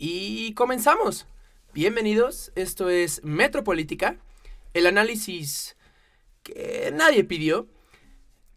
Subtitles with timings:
[0.00, 1.26] Y comenzamos.
[1.74, 4.16] Bienvenidos, esto es Metropolítica,
[4.72, 5.76] el análisis
[6.44, 7.66] que nadie pidió.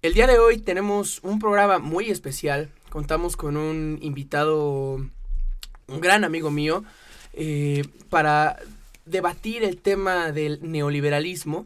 [0.04, 2.70] El día de hoy tenemos un programa muy especial.
[2.92, 4.98] Contamos con un invitado,
[5.88, 6.84] un gran amigo mío,
[7.34, 8.60] eh, para
[9.08, 11.66] debatir el tema del neoliberalismo.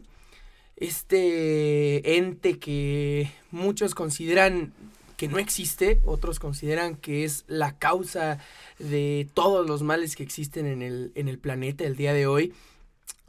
[0.76, 4.72] Este ente que muchos consideran
[5.16, 8.38] que no existe, otros consideran que es la causa
[8.78, 12.52] de todos los males que existen en el, en el planeta el día de hoy.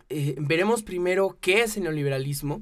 [0.09, 2.61] Eh, veremos primero qué es el neoliberalismo,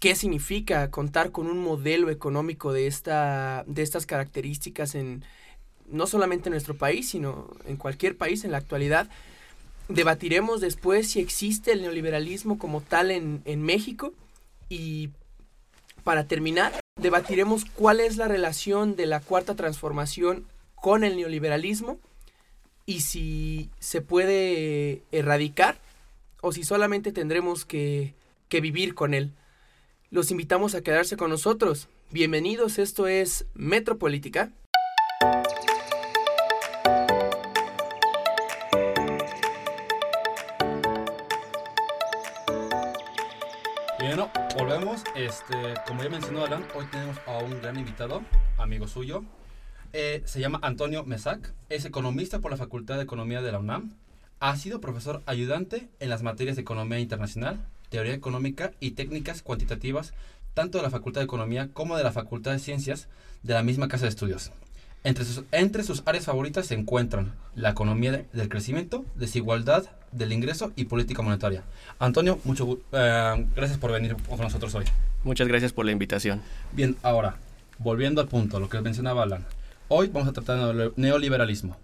[0.00, 5.24] qué significa contar con un modelo económico de, esta, de estas características en
[5.86, 9.08] no solamente en nuestro país, sino en cualquier país en la actualidad.
[9.88, 14.14] Debatiremos después si existe el neoliberalismo como tal en, en México
[14.68, 15.10] y
[16.04, 21.98] para terminar, debatiremos cuál es la relación de la cuarta transformación con el neoliberalismo
[22.86, 25.78] y si se puede erradicar
[26.40, 28.14] o si solamente tendremos que,
[28.48, 29.32] que vivir con él.
[30.10, 31.88] Los invitamos a quedarse con nosotros.
[32.10, 34.50] Bienvenidos, esto es Metropolítica.
[44.00, 45.02] Bueno, volvemos.
[45.14, 48.22] Este, como ya mencionó Alan, hoy tenemos a un gran invitado,
[48.56, 49.24] amigo suyo.
[49.92, 53.92] Eh, se llama Antonio Mesac, es economista por la Facultad de Economía de la UNAM.
[54.38, 60.14] Ha sido profesor ayudante en las materias de Economía Internacional, Teoría Económica y Técnicas Cuantitativas,
[60.54, 63.06] tanto de la Facultad de Economía como de la Facultad de Ciencias
[63.42, 64.50] de la misma casa de estudios.
[65.02, 70.32] Entre sus, entre sus áreas favoritas se encuentran la economía de- del crecimiento, desigualdad del
[70.32, 71.62] ingreso y política monetaria.
[71.98, 74.84] Antonio, mucho, eh, gracias por venir con nosotros hoy.
[75.24, 76.42] Muchas gracias por la invitación.
[76.72, 77.36] Bien, ahora,
[77.78, 79.46] volviendo al punto, lo que mencionaba Alan.
[79.88, 81.76] Hoy vamos a tratar de neo- neoliberalismo.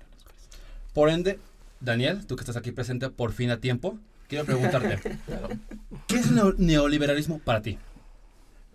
[0.93, 1.39] Por ende,
[1.81, 4.99] Daniel, tú que estás aquí presente por fin a tiempo, quiero preguntarte,
[6.07, 7.79] ¿qué es el neo- neoliberalismo para ti?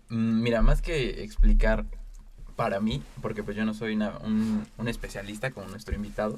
[0.10, 1.86] Mm, Mira, más que explicar
[2.62, 6.38] para mí, porque pues yo no soy una- un, un especialista como nuestro invitado,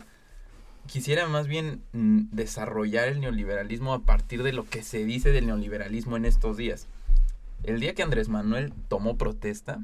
[0.88, 5.48] quisiera más bien mm, desarrollar el neoliberalismo a partir de lo que se dice del
[5.48, 6.88] neoliberalismo en estos días.
[7.64, 9.80] El día que Andrés Manuel tomó protesta,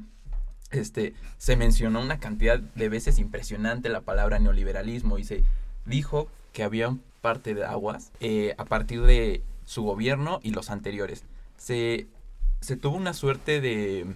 [0.70, 5.44] este, se mencionó una cantidad de veces impresionante la palabra neoliberalismo y se
[5.84, 10.70] dijo que había un parte de aguas eh, a partir de su gobierno y los
[10.70, 11.24] anteriores.
[11.58, 12.06] Se,
[12.62, 14.06] se tuvo una suerte de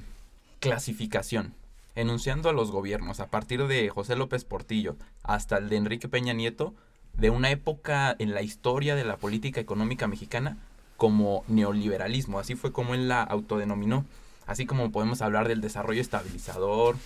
[0.60, 1.52] clasificación,
[1.94, 6.32] enunciando a los gobiernos a partir de José López Portillo hasta el de Enrique Peña
[6.32, 6.74] Nieto,
[7.16, 10.58] de una época en la historia de la política económica mexicana
[10.96, 14.04] como neoliberalismo, así fue como él la autodenominó,
[14.46, 16.96] así como podemos hablar del desarrollo estabilizador,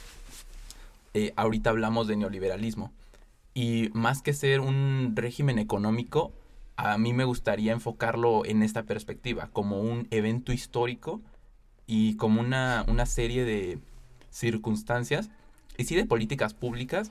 [1.15, 2.93] eh, ahorita hablamos de neoliberalismo,
[3.55, 6.33] y más que ser un régimen económico,
[6.77, 11.21] a mí me gustaría enfocarlo en esta perspectiva, como un evento histórico
[11.87, 13.81] y como una, una serie de
[14.31, 15.31] circunstancias,
[15.77, 17.11] y sí de políticas públicas,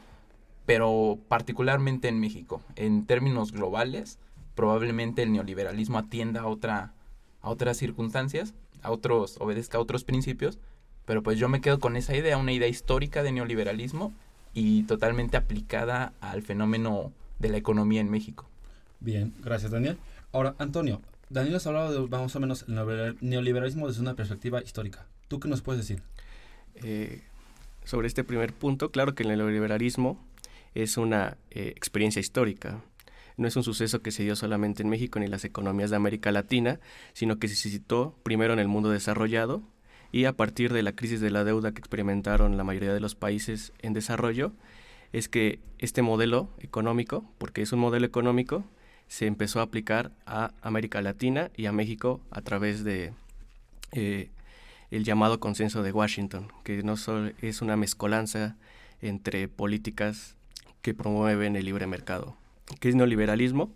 [0.65, 2.61] pero particularmente en México.
[2.75, 4.19] En términos globales,
[4.55, 6.93] probablemente el neoliberalismo atienda a, otra,
[7.41, 10.59] a otras circunstancias, a otros, obedezca a otros principios,
[11.05, 14.13] pero pues yo me quedo con esa idea, una idea histórica de neoliberalismo
[14.53, 18.49] y totalmente aplicada al fenómeno de la economía en México.
[18.99, 19.97] Bien, gracias Daniel.
[20.33, 24.61] Ahora, Antonio, Daniel ha hablado de más o menos el neoliberal- neoliberalismo desde una perspectiva
[24.61, 25.05] histórica.
[25.27, 26.01] ¿Tú qué nos puedes decir?
[26.83, 27.21] Eh,
[27.83, 30.23] sobre este primer punto, claro que el neoliberalismo
[30.75, 32.83] es una eh, experiencia histórica.
[33.37, 35.95] No es un suceso que se dio solamente en México ni en las economías de
[35.95, 36.79] América Latina,
[37.13, 39.61] sino que se suscitó primero en el mundo desarrollado
[40.11, 43.15] y a partir de la crisis de la deuda que experimentaron la mayoría de los
[43.15, 44.53] países en desarrollo,
[45.13, 48.65] es que este modelo económico, porque es un modelo económico,
[49.07, 53.13] se empezó a aplicar a América Latina y a México a través de
[53.93, 54.29] eh,
[54.91, 58.55] el llamado consenso de Washington, que no solo es una mezcolanza
[59.01, 60.35] entre políticas
[60.81, 62.35] que promueven el libre mercado.
[62.79, 63.71] ¿Qué es neoliberalismo?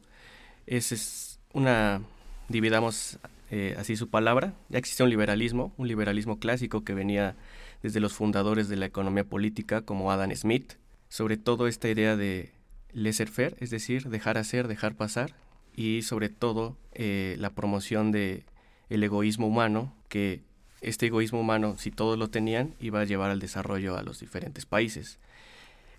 [0.68, 2.02] Es, es una,
[2.48, 3.19] dividamos
[3.50, 7.36] eh, así su palabra, ya existe un liberalismo, un liberalismo clásico que venía
[7.84, 10.74] desde los fundadores de la economía política como Adam Smith,
[11.10, 12.54] sobre todo esta idea de
[12.94, 15.36] laissez-faire, es decir, dejar hacer, dejar pasar,
[15.75, 18.46] y sobre todo eh, la promoción de
[18.90, 20.42] el egoísmo humano, que
[20.81, 24.66] este egoísmo humano, si todos lo tenían, iba a llevar al desarrollo a los diferentes
[24.66, 25.19] países.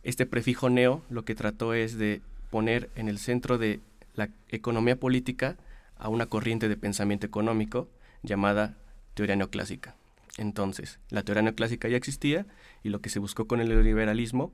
[0.03, 2.21] Este prefijo neo lo que trató es de
[2.51, 3.81] poner en el centro de
[4.15, 5.57] la economía política
[5.97, 7.89] a una corriente de pensamiento económico
[8.23, 8.77] llamada
[9.15, 9.95] teoría neoclásica.
[10.37, 12.47] Entonces, la teoría neoclásica ya existía
[12.83, 14.53] y lo que se buscó con el neoliberalismo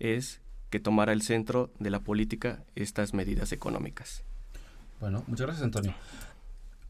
[0.00, 0.40] es
[0.70, 4.24] que tomara el centro de la política estas medidas económicas.
[5.00, 5.94] Bueno, muchas gracias Antonio.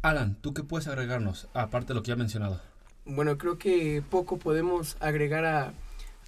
[0.03, 2.61] Alan, ¿tú qué puedes agregarnos, aparte de lo que ya mencionado?
[3.09, 5.73] Bueno, creo que poco podemos agregar a,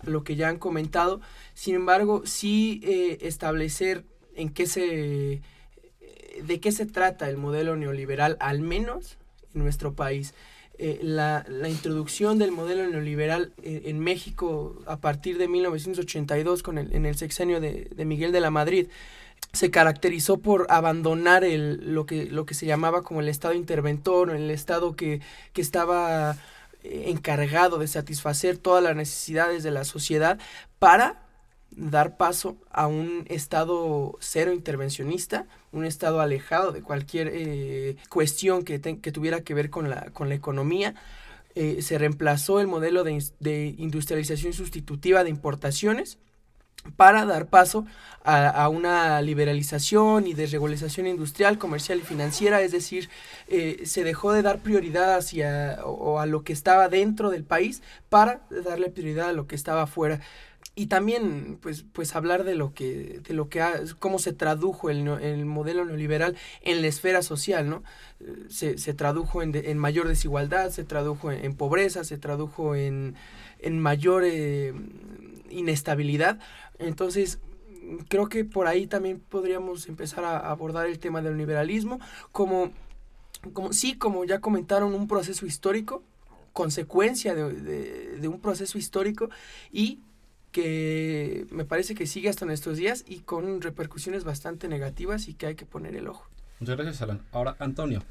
[0.02, 1.20] lo que ya han comentado.
[1.54, 4.04] Sin embargo, sí eh, establecer
[4.34, 5.40] en qué se, eh,
[6.42, 9.18] de qué se trata el modelo neoliberal, al menos
[9.54, 10.34] en nuestro país.
[10.78, 16.94] Eh, la, la, introducción del modelo neoliberal en México a partir de 1982 con el,
[16.94, 18.86] en el sexenio de, de Miguel de la Madrid
[19.52, 24.30] se caracterizó por abandonar el, lo, que, lo que se llamaba como el Estado interventor,
[24.30, 25.20] el Estado que,
[25.52, 26.36] que estaba eh,
[26.82, 30.38] encargado de satisfacer todas las necesidades de la sociedad
[30.78, 31.26] para
[31.70, 38.80] dar paso a un estado cero intervencionista, un estado alejado de cualquier eh, cuestión que,
[38.80, 40.94] que, tuviera que ver con la, con la economía.
[41.54, 46.18] Eh, se reemplazó el modelo de, de industrialización sustitutiva de importaciones
[46.96, 47.84] para dar paso
[48.22, 53.08] a, una liberalización y desregularización industrial, comercial y financiera, es decir,
[53.48, 57.82] eh, se dejó de dar prioridad hacia o, a lo que estaba dentro del país
[58.10, 60.20] para darle prioridad a lo que estaba afuera
[60.74, 64.88] y también pues pues hablar de lo que de lo que ha, cómo se tradujo
[64.88, 67.82] el, el modelo neoliberal en la esfera social no
[68.48, 73.16] se, se tradujo en, en, mayor desigualdad se tradujo en, pobreza se tradujo en,
[73.58, 74.72] en mayor eh,
[75.50, 76.38] inestabilidad
[76.80, 77.38] entonces,
[78.08, 82.00] creo que por ahí también podríamos empezar a abordar el tema del liberalismo
[82.32, 82.72] como,
[83.52, 86.02] como sí, como ya comentaron, un proceso histórico,
[86.52, 89.30] consecuencia de, de, un proceso histórico
[89.70, 90.00] y
[90.50, 95.46] que me parece que sigue hasta nuestros días y con repercusiones bastante negativas y que
[95.46, 96.28] hay que poner el ojo.
[96.58, 97.22] Muchas gracias, Alan.
[97.30, 98.02] Ahora, Antonio,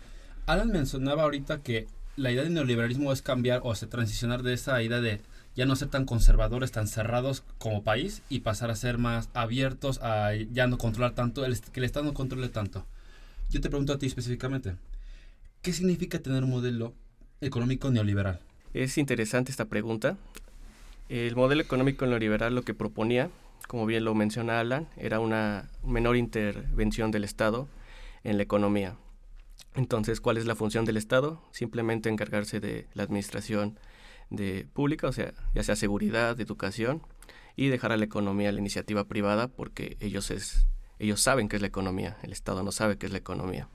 [0.45, 4.81] Alan mencionaba ahorita que la idea del neoliberalismo es cambiar o se transicionar de esa
[4.81, 5.21] idea de
[5.55, 9.99] ya no ser tan conservadores, tan cerrados como país y pasar a ser más abiertos
[10.01, 12.85] a ya no controlar tanto, el, que el Estado no controle tanto.
[13.49, 14.75] Yo te pregunto a ti específicamente,
[15.61, 16.93] ¿qué significa tener un modelo
[17.41, 18.39] económico neoliberal?
[18.73, 20.17] Es interesante esta pregunta.
[21.09, 23.29] El modelo económico neoliberal lo que proponía,
[23.67, 27.67] como bien lo menciona Alan, era una menor intervención del Estado
[28.23, 28.95] en la economía.
[29.75, 31.41] Entonces, ¿cuál es la función del Estado?
[31.51, 33.79] Simplemente encargarse de la administración
[34.29, 37.01] de pública, o sea, ya sea seguridad, educación,
[37.55, 40.65] y dejar a la economía, a la iniciativa privada, porque ellos, es,
[40.97, 43.67] ellos saben qué es la economía, el Estado no sabe qué es la economía.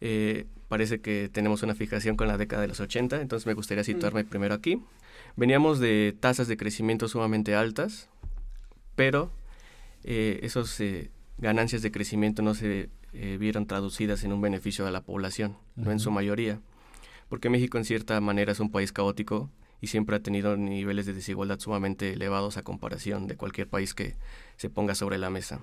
[0.00, 3.82] Eh, parece que tenemos una fijación con la década de los 80, entonces me gustaría
[3.82, 3.86] mm.
[3.86, 4.82] situarme primero aquí.
[5.36, 8.10] Veníamos de tasas de crecimiento sumamente altas,
[8.96, 9.30] pero
[10.04, 12.90] eh, esas eh, ganancias de crecimiento no se
[13.38, 16.60] vieron traducidas en un beneficio a la población, no en su mayoría,
[17.30, 19.50] porque México en cierta manera es un país caótico
[19.80, 24.14] y siempre ha tenido niveles de desigualdad sumamente elevados a comparación de cualquier país que
[24.56, 25.60] se ponga sobre la mesa.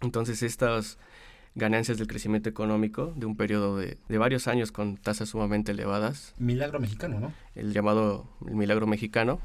[0.00, 0.98] Entonces estas
[1.54, 6.34] ganancias del crecimiento económico de un periodo de, varios años con tasas sumamente elevadas.
[6.38, 7.32] Milagro mexicano, ¿no?
[7.54, 9.40] El llamado milagro mexicano,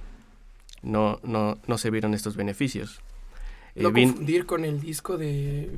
[0.81, 3.01] no, no, no se vieron estos beneficios.
[3.75, 5.69] No eh, confundir con el disco de,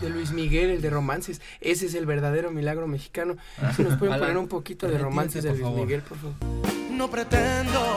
[0.00, 1.42] ¿De, Luis Miguel, el de romances.
[1.60, 3.36] Ese es el verdadero milagro mexicano.
[3.76, 6.73] Si nos pueden poner un poquito de romances de Luis Miguel, por favor.
[6.96, 7.96] No pretendo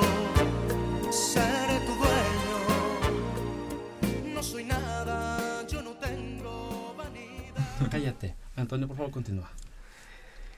[1.12, 2.58] ser tu dueño.
[4.34, 7.90] No soy nada, yo no tengo vanidad.
[7.92, 8.36] Cállate.
[8.56, 9.52] Antonio, por favor, continúa.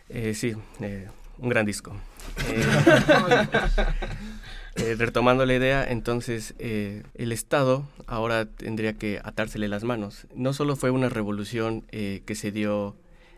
[0.07, 1.95] Eh, sí, eh, un gran disco.
[4.75, 10.25] Eh, retomando la idea, entonces eh, el Estado ahora tendría que atársele las manos.
[10.33, 12.95] No solo fue una revolución eh, que se dio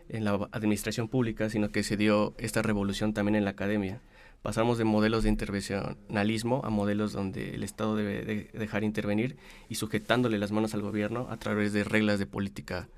[0.08, 4.00] en la administración pública, sino que se dio esta revolución también en la academia.
[4.42, 9.36] Pasamos de modelos de intervencionalismo a modelos donde el Estado debe dejar intervenir
[9.68, 12.88] y sujetándole las manos al gobierno a través de reglas de política,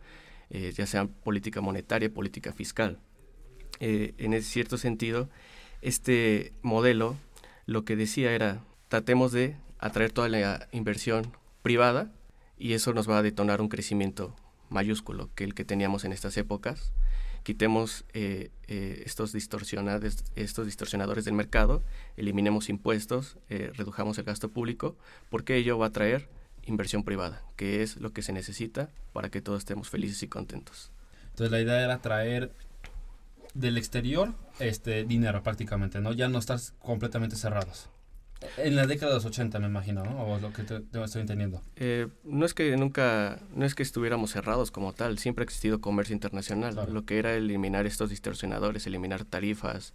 [0.50, 2.98] ya sea política monetaria, política fiscal.
[3.78, 5.28] en ese cierto sentido,
[5.82, 7.16] este modelo
[7.66, 12.10] lo que decía era, tratemos de atraer toda la inversión privada
[12.56, 14.34] y eso nos va a detonar un crecimiento
[14.70, 16.92] mayúsculo que el que teníamos en estas épocas.
[17.44, 21.84] Quitemos eh, eh, estos, distorsionadores, estos distorsionadores del mercado,
[22.16, 24.96] eliminemos impuestos, eh, redujamos el gasto público,
[25.28, 26.30] porque ello va a traer
[26.64, 30.90] inversión privada, que es lo que se necesita para que todos estemos felices y contentos.
[31.32, 32.50] Entonces la idea era traer
[33.52, 36.14] del exterior este dinero prácticamente, ¿no?
[36.14, 37.90] Ya no estás completamente cerrados.
[38.56, 40.22] En la década de los 80, me imagino, ¿no?
[40.24, 41.62] O lo que te, estoy entendiendo.
[41.76, 45.80] Eh, no es que nunca, no es que estuviéramos cerrados como tal, siempre ha existido
[45.80, 46.78] comercio internacional.
[46.92, 49.94] Lo que era eliminar estos distorsionadores, eliminar tarifas,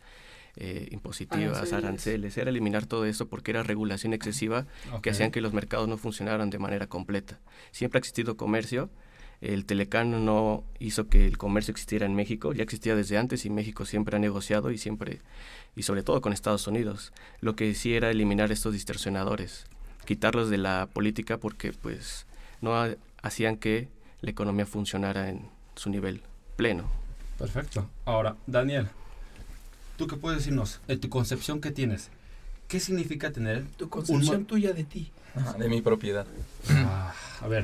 [0.55, 1.73] eh, impositivas, Aranceles.
[1.83, 2.37] aranceles.
[2.37, 4.65] era eliminar todo eso porque era regulación excesiva
[5.01, 7.39] que hacían que los mercados no funcionaran de manera completa.
[7.71, 8.89] Siempre ha existido comercio,
[9.41, 13.49] el Telecán no hizo que el comercio existiera en México, ya existía desde antes y
[13.49, 15.19] México siempre ha negociado y siempre,
[15.75, 17.13] y sobre todo con Estados Unidos.
[17.41, 19.65] Lo que sí era eliminar estos distorsionadores,
[20.05, 22.25] quitarlos de la política porque pues
[22.61, 23.87] no ha- hacían que
[24.21, 26.21] la economía funcionara en su nivel
[26.57, 26.89] pleno.
[27.37, 27.89] Perfecto.
[28.03, 28.89] Ahora, Daniel,
[29.97, 30.81] ¿tú qué puedes decirnos?
[30.89, 32.09] En tu concepción que tienes,
[32.67, 33.65] ¿qué significa tener...
[33.77, 35.11] Tu concepción tuya de ti.
[35.35, 36.25] Ajá, de mi propiedad.
[36.69, 37.63] Ah, a ver,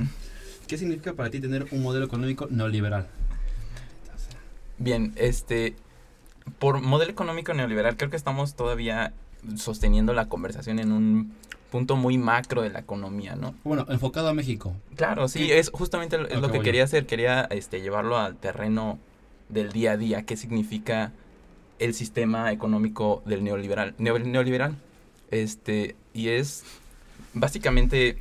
[0.67, 3.07] ¿qué significa para ti tener un modelo económico neoliberal?
[4.77, 5.75] Bien, este,
[6.59, 9.13] por modelo económico neoliberal, creo que estamos todavía
[9.55, 11.33] sosteniendo la conversación en un
[11.71, 13.55] punto muy macro de la economía, ¿no?
[13.63, 14.73] Bueno, enfocado a México.
[14.95, 15.59] Claro, sí, ¿Qué?
[15.59, 18.99] es justamente lo- es Lo lo que quería hacer, quería este, llevarlo al terreno
[19.49, 21.11] del día a día, qué significa
[21.79, 24.75] el sistema económico del neoliberal, neo- neoliberal.
[25.31, 26.63] Este, y es
[27.33, 28.17] básicamente,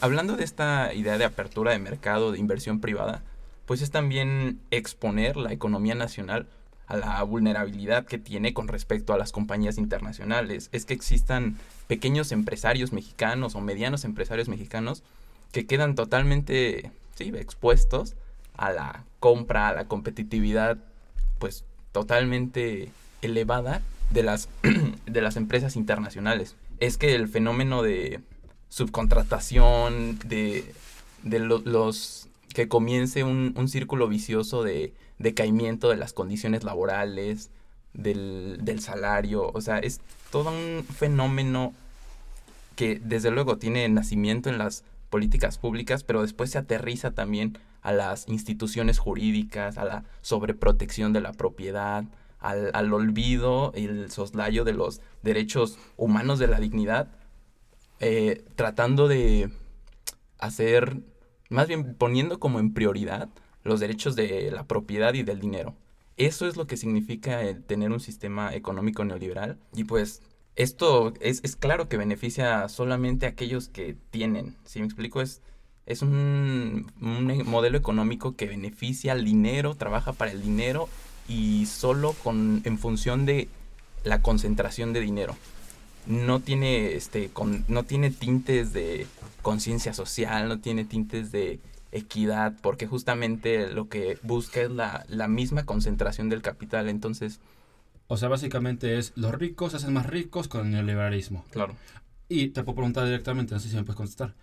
[0.00, 3.22] hablando de esta idea de apertura de mercado, de inversión privada,
[3.66, 6.46] pues es también exponer la economía nacional
[6.86, 10.68] a la vulnerabilidad que tiene con respecto a las compañías internacionales.
[10.72, 11.56] Es que existan
[11.86, 15.04] pequeños empresarios mexicanos o medianos empresarios mexicanos
[15.52, 18.16] que quedan totalmente sí, expuestos
[18.56, 20.78] a la compra, a la competitividad,
[21.38, 22.90] pues totalmente
[23.22, 24.48] elevada de las,
[25.06, 26.56] de las empresas internacionales.
[26.80, 28.20] Es que el fenómeno de
[28.70, 30.64] subcontratación, de,
[31.22, 37.50] de lo- los que comience un, un círculo vicioso de decaimiento de las condiciones laborales,
[37.92, 40.00] del, del salario, o sea, es
[40.30, 41.74] todo un fenómeno
[42.76, 47.92] que desde luego tiene nacimiento en las políticas públicas, pero después se aterriza también a
[47.92, 52.04] las instituciones jurídicas, a la sobreprotección de la propiedad,
[52.38, 57.08] al, al olvido y el soslayo de los derechos humanos de la dignidad,
[58.00, 59.50] eh, tratando de
[60.38, 61.00] hacer,
[61.48, 63.28] más bien poniendo como en prioridad
[63.62, 65.74] los derechos de la propiedad y del dinero.
[66.16, 69.58] Eso es lo que significa el tener un sistema económico neoliberal.
[69.74, 70.22] Y pues
[70.56, 74.56] esto es, es claro que beneficia solamente a aquellos que tienen.
[74.64, 75.40] Si me explico, es,
[75.86, 80.88] es un, un modelo económico que beneficia al dinero, trabaja para el dinero
[81.28, 83.48] y solo con, en función de
[84.04, 85.36] la concentración de dinero.
[86.06, 89.06] No tiene, este, con, no tiene tintes de
[89.42, 91.60] conciencia social, no tiene tintes de
[91.92, 96.88] equidad, porque justamente lo que busca es la, la misma concentración del capital.
[96.88, 97.40] Entonces,
[98.08, 101.44] O sea, básicamente es los ricos se hacen más ricos con el neoliberalismo.
[101.50, 101.76] claro.
[102.28, 104.34] Y te puedo preguntar directamente, no sé si me puedes contestar.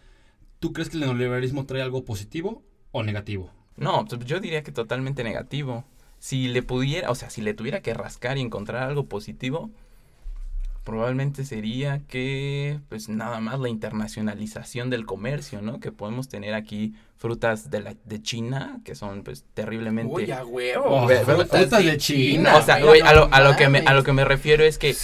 [0.60, 3.52] ¿Tú crees que el neoliberalismo trae algo positivo o negativo?
[3.78, 5.86] No, yo diría que totalmente negativo.
[6.20, 9.72] Si le pudiera, o sea, si le tuviera que rascar y encontrar algo positivo,
[10.88, 15.82] probablemente sería que, pues nada más la internacionalización del comercio, ¿no?
[15.82, 20.14] Que podemos tener aquí frutas de, la, de China, que son, pues, terriblemente...
[20.14, 20.86] Uy, a huevo.
[20.86, 24.06] Oh, frutas de China, o sea, güey, a, lo, a lo que me, a lo
[24.06, 24.96] que me refiero es que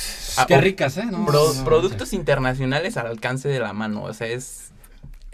[0.47, 1.03] Qué ricas, ¿eh?
[1.05, 4.71] No, pro- no, no, productos internacionales al alcance de la mano, o sea, es...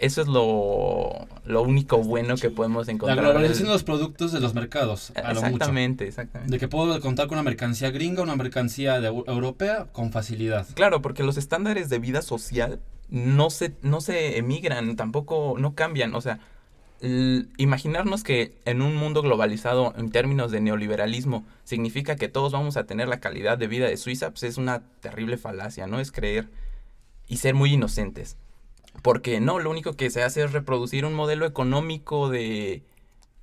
[0.00, 3.20] Eso es lo, lo único bueno que podemos La encontrar.
[3.20, 5.46] globalización de los productos de los mercados, a lo mucho.
[5.46, 6.50] Exactamente, exactamente.
[6.52, 10.66] De que puedo contar con una mercancía gringa, una mercancía de eu- europea con facilidad.
[10.74, 12.80] Claro, porque los estándares de vida social
[13.10, 16.14] no se, no se emigran, tampoco no cambian.
[16.14, 16.40] O sea,
[17.56, 22.84] imaginarnos que en un mundo globalizado en términos de neoliberalismo significa que todos vamos a
[22.84, 26.00] tener la calidad de vida de Suiza, pues es una terrible falacia, ¿no?
[26.00, 26.48] Es creer
[27.28, 28.36] y ser muy inocentes.
[29.02, 32.82] Porque no, lo único que se hace es reproducir un modelo económico de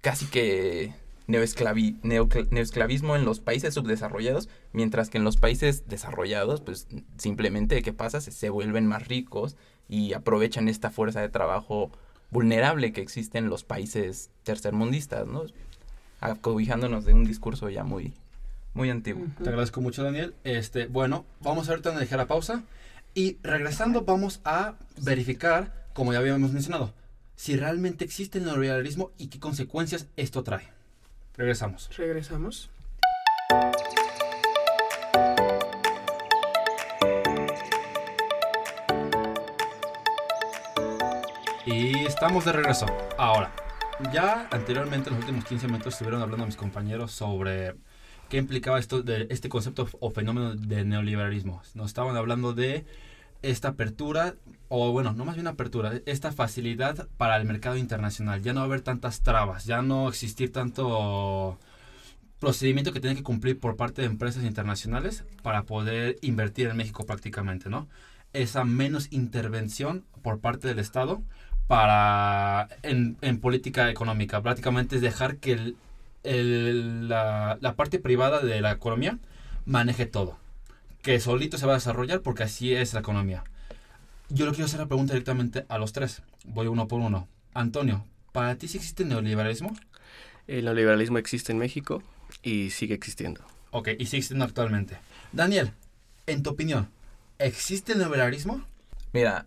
[0.02, 0.94] casi que
[1.28, 6.88] neoesclavi- neocl- neoesclavismo en los países subdesarrollados, mientras que en los países desarrollados, pues
[7.18, 8.22] simplemente, ¿qué pasa?
[8.22, 9.56] Se, se vuelven más ricos
[9.90, 11.92] y aprovechan esta fuerza de trabajo
[12.30, 15.44] vulnerable que existe en los países tercermundistas, ¿no?
[16.20, 18.14] Acobijándonos de un discurso ya muy,
[18.74, 19.26] muy antiguo.
[19.42, 20.34] Te agradezco mucho, Daniel.
[20.44, 22.64] Este, bueno, vamos ahorita a dejar la pausa.
[23.18, 26.94] Y regresando, vamos a verificar, como ya habíamos mencionado,
[27.36, 30.70] si realmente existe el neoliberalismo y qué consecuencias esto trae.
[31.36, 31.90] Regresamos.
[31.98, 32.70] Regresamos.
[41.66, 42.86] Y estamos de regreso.
[43.18, 43.52] Ahora,
[44.14, 47.78] ya anteriormente, en los últimos 15 minutos, estuvieron hablando mis compañeros sobre
[48.30, 51.62] qué implicaba esto de este concepto o fenómeno de neoliberalismo.
[51.74, 52.86] Nos estaban hablando de
[53.42, 54.36] esta apertura,
[54.68, 58.42] o bueno, no más bien apertura, esta facilidad para el mercado internacional.
[58.42, 61.58] Ya no haber tantas trabas, ya no existir tanto
[62.40, 67.06] procedimiento que tiene que cumplir por parte de empresas internacionales para poder invertir en México
[67.06, 67.88] prácticamente, ¿no?
[68.34, 71.24] Esa menos intervención por parte del Estado
[71.68, 74.42] para en, en política económica.
[74.42, 75.76] Prácticamente es dejar que el,
[76.28, 79.18] el- la, la parte privada de la economía
[79.66, 80.38] maneje todo.
[81.02, 83.44] Que solito se va a desarrollar porque así es la economía.
[84.30, 86.22] Yo le quiero hacer la pregunta directamente a los tres.
[86.46, 87.28] Voy uno por uno.
[87.54, 89.76] Antonio, ¿para ti sí existe neoliberalismo?
[90.48, 92.04] El neoliberalismo existe en México
[92.44, 93.42] y sigue existiendo.
[93.72, 94.98] Ok, y sigue existiendo actualmente.
[95.32, 95.72] Daniel,
[96.26, 96.90] en tu opinión,
[97.40, 98.66] ¿existe el neoliberalismo?
[99.14, 99.46] Mira,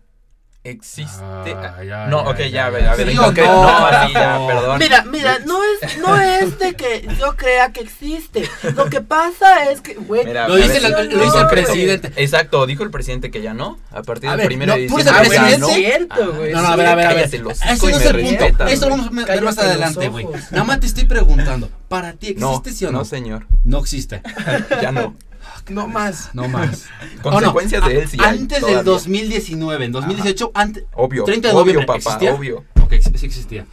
[0.63, 1.23] existe...
[1.23, 3.09] Ah, ya, no, ya, ok, ya, ya, a ver, a ver.
[3.09, 4.79] ¿Sí no, no, ya, perdón.
[4.79, 8.47] Mira, mira, no es, no es de que yo crea que existe.
[8.75, 12.11] Lo que pasa es que, güey, Lo lo dice el presidente.
[12.15, 13.79] Exacto, dijo el presidente que ya no.
[13.91, 15.35] A partir A del ver, primero no, de ¿tú eres diciembre.
[15.35, 15.59] ya presidente?
[15.59, 15.67] no.
[15.73, 16.53] Cierto, güey.
[16.53, 17.17] No, no, a ver, a ver, a ver.
[17.17, 18.67] Cállate los hocico Eso no es el punto.
[18.67, 20.27] Eso vamos a ver Cállate más adelante, güey.
[20.51, 21.69] Nada más te estoy preguntando.
[21.87, 22.99] ¿Para ti No, existe sí o no?
[22.99, 23.47] no, señor.
[23.63, 24.21] No existe.
[24.81, 25.15] Ya no.
[25.69, 26.29] No más.
[26.33, 26.87] No más.
[27.21, 31.53] Consecuencias Oh, no, de él sí Antes del 2019, en 2018, antes, Obvio, 30 de
[31.53, 32.33] obvio, noviembre, papá, ¿existía?
[32.33, 32.65] obvio.
[32.81, 33.65] Ok, sí sí existía.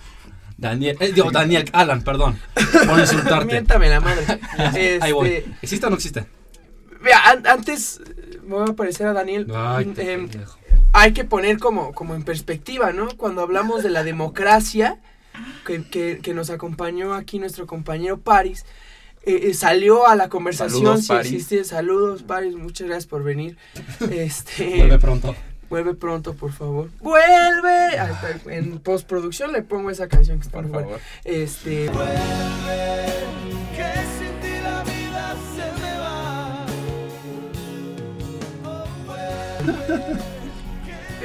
[0.56, 2.38] Daniel, eh, digo, Daniel, Alan, perdón,
[2.86, 3.46] por insultarte.
[3.46, 4.24] Miéntame la madre.
[5.00, 5.28] Ahí voy.
[5.28, 6.26] Este, ¿Existe o no existe?
[7.00, 8.00] Mira, an- antes
[8.42, 9.46] me voy a parecer a Daniel.
[9.54, 10.28] Ay, Mm, te em,
[10.92, 13.06] hay que poner como, como en perspectiva, ¿no?
[13.16, 14.98] Cuando hablamos de la democracia,
[15.64, 18.64] que, que- que nos acompañó aquí nuestro compañero Paris,
[19.28, 21.32] eh, eh, salió a la conversación Saludos, si Paris.
[21.32, 21.64] existe.
[21.64, 23.56] Saludos, Paris, muchas gracias por venir.
[24.10, 25.34] Este, Vuelve pronto.
[25.68, 26.88] vuelve pronto, por favor.
[27.00, 27.96] ¡Vuelve!
[28.46, 30.86] En postproducción le pongo esa canción que está Por muy buena.
[30.88, 31.00] favor.
[31.24, 31.86] Este,
[33.76, 36.66] que sin ti la vida se me va.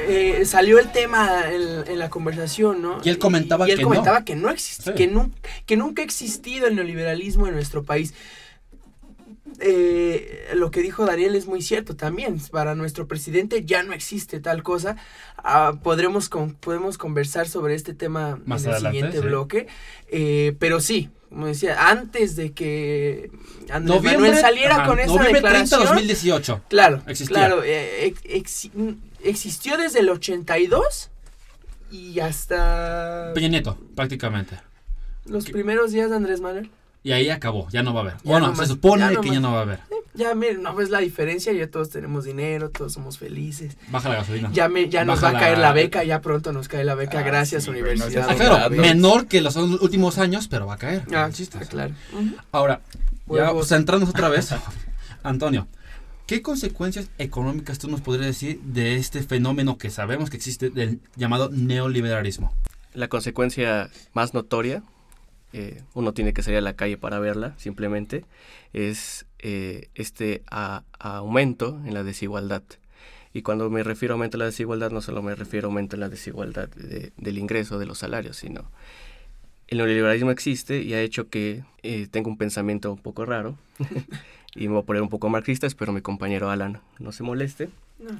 [0.08, 3.00] eh, salió el tema en, en la conversación, ¿no?
[3.04, 4.24] Y él comentaba y él que comentaba no.
[4.24, 4.96] que no existe, Sí.
[4.96, 5.30] que, nu-
[5.66, 8.14] que nunca ha existido el neoliberalismo en nuestro país.
[9.60, 12.40] Eh, lo que dijo Daniel es muy cierto también.
[12.50, 14.96] Para nuestro presidente ya no existe tal cosa.
[15.36, 19.26] Ah, podremos, con- podemos conversar sobre este tema Más en el adelante, siguiente sí.
[19.26, 19.66] bloque.
[20.08, 23.30] Eh, pero sí, como decía, antes de que
[23.70, 25.84] Andrés Manuel saliera ajá, con esa noviembre 30 declaración.
[25.86, 26.62] 2018.
[26.68, 27.36] Claro, Existía.
[27.36, 27.62] claro.
[27.64, 28.70] eh, ex-
[29.24, 31.10] existió desde el 82
[31.90, 34.58] y hasta Peña Nieto, prácticamente.
[35.26, 36.70] los primeros días de Andrés Manuel.
[37.02, 38.14] Y ahí acabó, ya no va a haber.
[38.14, 39.34] Ya bueno, no se supone ya no que más.
[39.36, 39.80] ya no va a haber.
[40.14, 43.76] Ya miren, no ves la diferencia, ya todos tenemos dinero, todos somos felices.
[43.88, 44.48] Baja la gasolina.
[44.52, 47.18] Ya me, ya nos va a caer la- beca, ya pronto nos cae la beca,
[47.18, 48.26] Ah, gracias sí, universidad.
[48.26, 51.02] no Ah, claro, menor que los últimos años, pero va a caer.
[51.14, 51.58] Ah, El chiste.
[51.68, 51.92] claro.
[52.52, 53.68] Ahora, ya Huevos.
[53.68, 54.54] centrándonos otra vez,
[55.24, 55.66] Antonio,
[56.26, 61.00] ¿qué consecuencias económicas tú nos podrías decir de este fenómeno que sabemos que existe del
[61.16, 62.52] llamado neoliberalismo?
[62.94, 64.82] La consecuencia más notoria,
[65.52, 68.24] eh, uno tiene que salir a la calle para verla, simplemente,
[68.72, 72.62] es eh, este a- a aumento en la desigualdad.
[73.32, 75.96] Y cuando me refiero a aumento en la desigualdad, no solo me refiero a aumento
[75.96, 78.70] en la desigualdad de- del ingreso, de los salarios, sino
[79.68, 83.58] el neoliberalismo existe y ha hecho que eh, tenga un pensamiento un poco raro.
[84.54, 87.70] y me voy a poner un poco marxista, espero mi compañero Alan no se moleste.
[87.98, 88.18] No.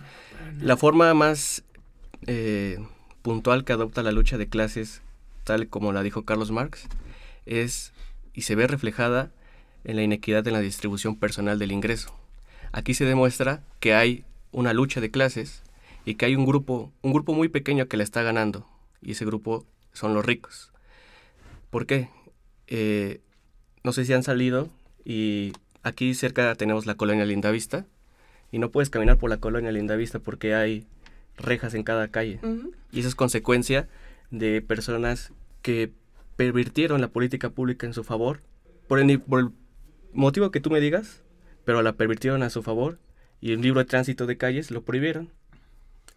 [0.60, 1.62] La forma más
[2.26, 2.78] eh,
[3.22, 5.02] puntual que adopta la lucha de clases,
[5.44, 6.86] tal como la dijo Carlos Marx,
[7.46, 7.92] es
[8.32, 9.30] y se ve reflejada
[9.84, 12.14] en la inequidad en la distribución personal del ingreso.
[12.72, 15.62] Aquí se demuestra que hay una lucha de clases
[16.04, 18.66] y que hay un grupo, un grupo muy pequeño que la está ganando
[19.00, 20.72] y ese grupo son los ricos.
[21.70, 22.08] ¿Por qué?
[22.66, 23.20] Eh,
[23.84, 24.68] no sé si han salido
[25.04, 25.52] y
[25.84, 27.86] aquí cerca tenemos la colonia Lindavista
[28.50, 30.86] y no puedes caminar por la colonia Lindavista porque hay
[31.36, 32.40] rejas en cada calle.
[32.90, 33.88] Y eso es consecuencia
[34.30, 35.92] de personas que
[36.36, 38.40] pervirtieron la política pública en su favor,
[38.88, 39.48] por el, por el
[40.12, 41.22] motivo que tú me digas,
[41.64, 42.98] pero la pervirtieron a su favor
[43.40, 45.30] y el libro de tránsito de calles lo prohibieron.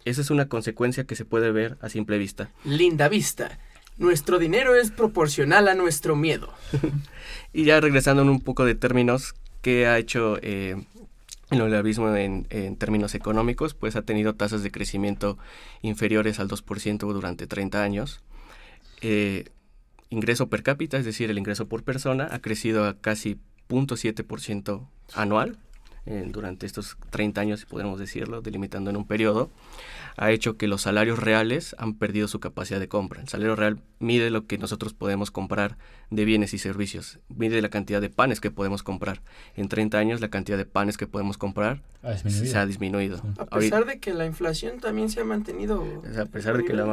[0.05, 2.49] Esa es una consecuencia que se puede ver a simple vista.
[2.63, 3.59] Linda vista.
[3.97, 6.53] Nuestro dinero es proporcional a nuestro miedo.
[7.53, 10.75] Y ya regresando en un poco de términos que ha hecho eh,
[11.49, 15.37] el neoliberalismo en, en términos económicos, pues ha tenido tasas de crecimiento
[15.81, 18.21] inferiores al 2% durante 30 años.
[19.01, 19.45] Eh,
[20.09, 23.39] ingreso per cápita, es decir, el ingreso por persona, ha crecido a casi
[23.69, 25.57] 0.7% anual
[26.07, 29.49] eh, durante estos 30 años, si podemos decirlo, delimitando en un periodo,
[30.15, 33.21] ha hecho que los salarios reales han perdido su capacidad de compra.
[33.21, 35.77] El salario real mide lo que nosotros podemos comprar
[36.09, 39.21] de bienes y servicios, mide la cantidad de panes que podemos comprar.
[39.55, 41.81] En 30 años la cantidad de panes que podemos comprar
[42.25, 43.17] se ha disminuido.
[43.37, 45.83] A Ahorita- pesar de que la inflación también se ha mantenido.
[46.19, 46.91] a pesar de que la ¿no?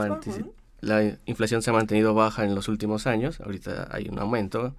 [0.80, 4.74] La inflación se ha mantenido baja en los últimos años, ahorita hay un aumento,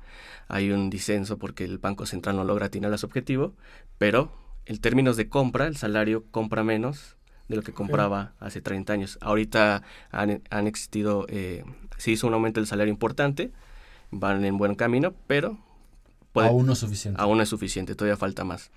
[0.48, 3.54] hay un disenso porque el Banco Central no logra atinar a su objetivo,
[3.98, 4.32] pero
[4.66, 7.16] en términos de compra, el salario compra menos
[7.48, 9.18] de lo que compraba hace 30 años.
[9.22, 11.64] Ahorita han, han existido, eh,
[11.98, 13.52] se hizo un aumento del salario importante,
[14.12, 15.58] van en buen camino, pero
[16.34, 17.22] puede- Aún no es suficiente.
[17.22, 18.72] aún no es suficiente, todavía falta más.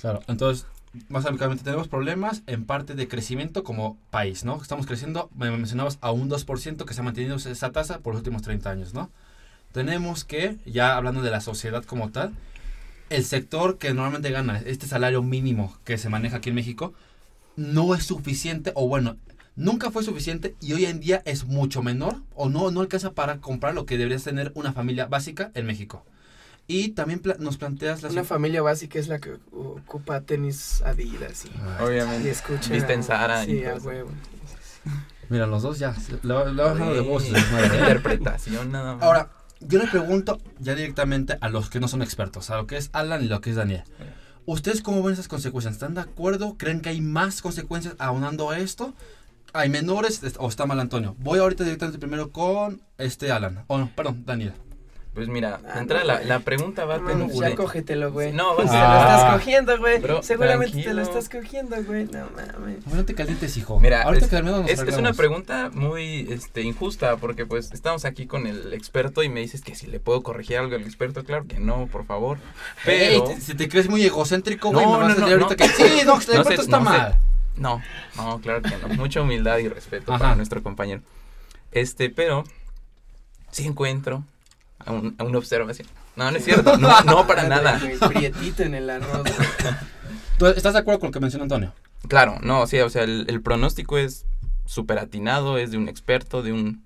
[0.00, 0.66] Claro, entonces,
[1.08, 4.60] básicamente tenemos problemas en parte de crecimiento como país, ¿no?
[4.60, 8.20] Estamos creciendo, me mencionabas, a un 2% que se ha mantenido esa tasa por los
[8.20, 9.10] últimos 30 años, ¿no?
[9.72, 12.32] Tenemos que, ya hablando de la sociedad como tal,
[13.10, 16.94] el sector que normalmente gana este salario mínimo que se maneja aquí en México
[17.56, 19.16] no es suficiente, o bueno,
[19.56, 23.38] nunca fue suficiente y hoy en día es mucho menor o no, no alcanza para
[23.38, 26.04] comprar lo que debería tener una familia básica en México.
[26.70, 31.46] Y también pla- nos planteas la Una familia básica es la que ocupa tenis Adidas
[31.46, 32.30] y, y Obviamente.
[32.30, 32.74] escucha.
[32.74, 33.86] Dispensara y Sí, a eso.
[33.88, 34.10] huevo.
[35.30, 35.94] Mira, los dos ya.
[36.22, 37.24] Le he bajado de voz.
[37.28, 39.02] Interpretación nada más.
[39.02, 42.76] Ahora, yo le pregunto ya directamente a los que no son expertos, a lo que
[42.76, 43.84] es Alan y lo que es Daniel.
[44.46, 45.74] ¿Ustedes cómo ven esas consecuencias?
[45.74, 46.56] ¿Están de acuerdo?
[46.58, 48.94] ¿Creen que hay más consecuencias aunando a esto?
[49.52, 51.16] ¿Hay menores o está mal Antonio?
[51.18, 53.64] Voy ahorita directamente primero con este Alan.
[53.68, 54.52] O no, perdón, Daniel.
[55.18, 58.32] Pues mira, Ah, entra no, la, la pregunta va a No, tener- ya cógetelo, güey.
[58.32, 60.22] No, va a Si ser- te lo estás cogiendo, güey.
[60.22, 62.04] Seguramente te lo estás cogiendo, güey.
[62.04, 62.86] No mames.
[62.86, 63.80] No te calientes, hijo.
[63.80, 68.04] Mira, ahorita es, que nos es, es una pregunta muy este, injusta porque pues estamos
[68.04, 71.24] aquí con el experto y me dices que si le puedo corregir algo al experto,
[71.24, 72.38] claro que no, por favor.
[72.86, 75.38] Ey, Pero te- si te crees muy egocéntrico, güey, No, me vas no, a decir
[75.38, 75.72] no, ahorita no.
[75.72, 76.98] que sí, no, el No sé, experto está no sé.
[76.98, 77.18] mal.
[77.56, 77.82] no,
[78.16, 78.94] no, claro que no.
[78.94, 80.18] Mucha humildad y respeto Ajá.
[80.22, 81.02] para nuestro compañero.
[81.72, 82.44] Este, pero
[83.50, 84.22] sí encuentro
[84.84, 85.88] a, un- a una observación.
[86.16, 86.76] No, no es cierto.
[86.78, 87.80] No, no para nada.
[88.08, 89.26] Prietito en el arroz.
[90.38, 91.72] ¿Tú ¿Estás de acuerdo con lo que menciona Antonio?
[92.08, 94.24] Claro, no, sí, o sea, el, el pronóstico es
[94.66, 96.84] súper atinado, es de un experto, de un,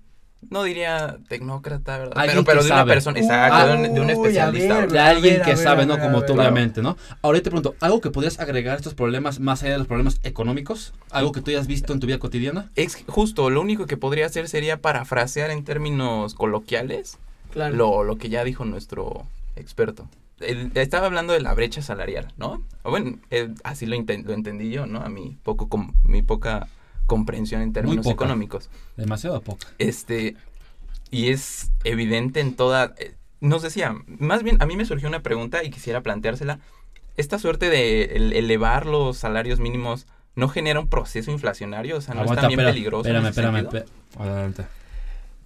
[0.49, 2.23] no diría tecnócrata, ¿verdad?
[2.25, 4.79] Pero pero de una persona, exacto, de, un, de especialista.
[4.79, 5.97] ver, De alguien ver, que ver, sabe, ¿no?
[5.97, 6.97] ver, Como tú, obviamente, ¿no?
[7.21, 10.19] Ahorita te pregunto, ¿algo que podrías agregar a estos problemas más allá de los problemas
[10.23, 10.93] económicos?
[11.11, 12.71] ¿Algo que tú hayas visto en tu vida cotidiana?
[12.75, 17.19] Es justo, lo único que podría hacer sería parafrasear en términos coloquiales
[17.53, 17.75] Claro.
[17.75, 19.23] lo, lo que ya dijo nuestro
[19.55, 20.07] experto.
[20.39, 22.61] Él estaba hablando de la brecha salarial, ¿no?
[22.83, 24.99] Bueno, él- así lo, lo entendí yo, ¿no?
[25.01, 26.67] A mi, poco com- mi poca
[27.05, 28.13] comprensión en términos poca.
[28.13, 28.69] económicos.
[28.97, 29.67] Demasiado poca.
[29.77, 30.35] Este,
[31.11, 32.93] y es evidente en toda...
[32.97, 36.59] eh, nos decía, más bien a mí me surgió una pregunta y quisiera planteársela.
[37.15, 42.15] Esta suerte de el- elevar los salarios mínimos no genera un proceso inflacionario, o sea,
[42.15, 43.01] no es Aguanta, también espera, peligroso.
[43.07, 43.55] Espérame, espérame.
[43.61, 43.83] sentido?
[43.85, 44.65] espé- Adelante.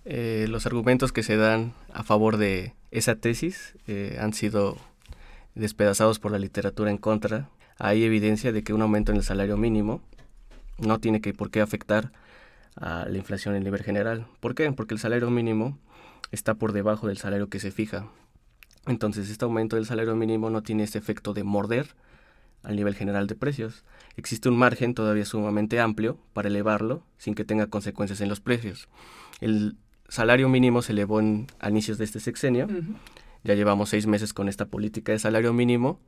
[0.10, 4.78] Eh, los argumentos que se dan a favor de esa tesis eh, han sido
[5.54, 7.50] despedazados por la literatura en contra.
[7.78, 10.02] Hay evidencia de que un aumento en el salario mínimo
[10.78, 12.13] no tiene que por qué afectar
[12.78, 14.28] a la inflación en nivel general.
[14.39, 14.72] ¿Por qué?
[14.72, 15.78] Porque el salario mínimo
[16.32, 18.08] está por debajo del salario que se fija.
[18.86, 21.96] Entonces, este aumento del salario mínimo no tiene ese efecto de morder
[22.63, 23.84] al nivel general de precios.
[24.15, 28.88] Existe un margen todavía sumamente amplio para elevarlo sin que tenga consecuencias en los precios.
[29.41, 29.76] El
[30.08, 32.65] salario mínimo se elevó en, a inicios de este sexenio.
[32.65, 32.93] Ujú.
[33.43, 36.00] Ya llevamos seis meses con esta política de salario mínimo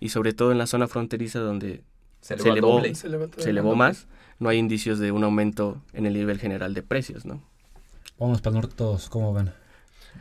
[0.00, 1.82] y sobre todo en la zona fronteriza donde
[2.20, 2.72] Se Se elevó al elevó.
[2.74, 2.94] doble.
[2.94, 4.06] Se elevó se el elevó más,
[4.38, 7.42] no hay indicios de un aumento en el nivel general de precios, ¿no?
[8.18, 9.50] Vamos para el norte todos, ¿cómo ven?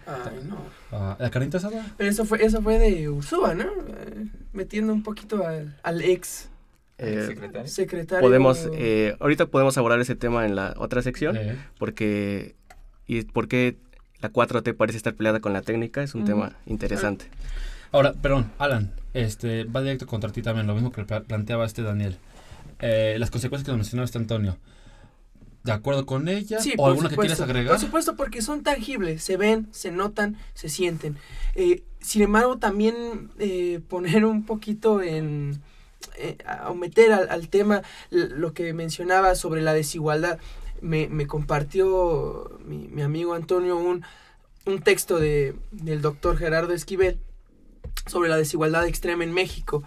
[0.05, 0.57] Ay, no.
[0.91, 1.85] Ah, ¿La carnita asada?
[1.97, 3.63] Pero eso fue, eso fue de Ursúa, ¿no?
[3.65, 6.49] Eh, metiendo un poquito al, al ex
[6.97, 7.67] Eh, Secretario.
[7.67, 8.21] secretario.
[8.27, 12.55] podemos, eh, ahorita podemos abordar ese tema en la otra sección, Eh, porque
[13.09, 13.75] y por qué
[14.21, 17.25] la 4T parece estar peleada con la técnica es un tema interesante.
[17.91, 21.81] Ahora, perdón, Alan, este, va directo contra ti también, lo mismo que pla- planteaba este
[21.81, 22.17] Daniel.
[22.79, 24.57] Eh, las consecuencias que nos mencionaba este Antonio.
[25.63, 26.59] ¿De acuerdo con ella?
[26.61, 27.43] Sí, ¿O por alguna que quieras supuesto.
[27.51, 27.71] agregar?
[27.75, 31.17] Por supuesto, porque son tangibles, se ven, se notan, se sienten.
[31.55, 35.59] Eh, sin embargo, también eh, poner un poquito en...
[36.17, 40.37] eh, a meter al, al tema lo que mencionaba sobre la desigualdad.
[40.81, 44.03] Me, compartió mi, mi amigo Antonio un,
[44.65, 47.19] un texto de, del doctor Gerardo Esquivel
[48.05, 49.83] sobre la desigualdad extrema en México.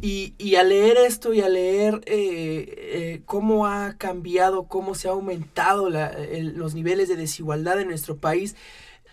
[0.00, 5.08] Y, y al leer esto y al leer eh, eh, cómo ha cambiado, cómo se
[5.08, 8.54] ha aumentado los niveles de desigualdad en nuestro país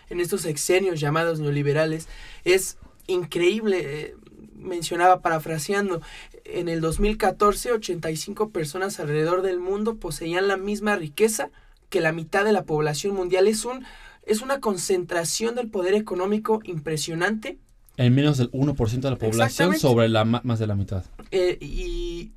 [0.09, 2.07] en estos sexenios llamados neoliberales,
[2.43, 3.79] es increíble.
[3.83, 4.15] eh,
[4.55, 6.01] mencionaba parafraseando,
[6.45, 11.49] en el 2014 85 personas alrededor del mundo poseían la misma riqueza
[11.89, 13.47] que la mitad de la población mundial.
[13.47, 13.83] Es, un,
[14.25, 17.57] es una concentración del poder económico impresionante
[17.97, 21.03] En menos del 1% de la población sobre la más de la mitad.
[21.31, 22.31] eh, y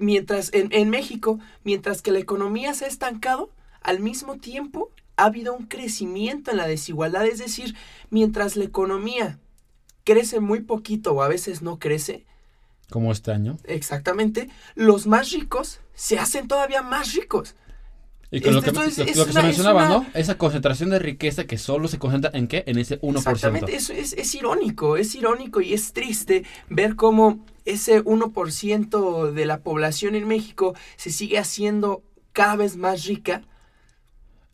[0.00, 5.24] mientras en, en México, mientras que la economía se ha estancado, al mismo tiempo ha
[5.24, 7.74] habido un crecimiento en la desigualdad, es decir,
[8.10, 9.38] mientras la economía
[10.04, 12.24] crece muy poquito o a veces no crece,
[12.90, 13.56] Como este año.
[13.64, 17.54] exactamente, los más ricos se hacen todavía más ricos.
[18.30, 20.06] Y con lo Este, que, lo- es lo que se una- es mencionaba, una- ¿no?
[20.14, 22.62] Esa concentración de riqueza que solo se concentra en qué?
[22.66, 23.18] En ese 1%.
[23.64, 29.60] Exactamente, es, es irónico, es irónico y es triste ver cómo ese 1% de la
[29.62, 33.42] población en México se sigue haciendo cada vez más rica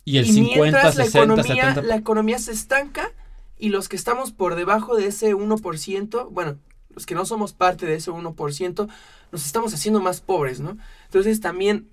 [0.05, 1.83] Y el y 50, mientras la 60, economía, 70.
[1.83, 3.11] la economía se estanca
[3.59, 6.59] y los que estamos por debajo de ese 1%, bueno,
[6.95, 8.89] los que no somos parte de ese 1%,
[9.33, 10.77] nos estamos haciendo más pobres, ¿no?
[11.07, 11.89] Entonces también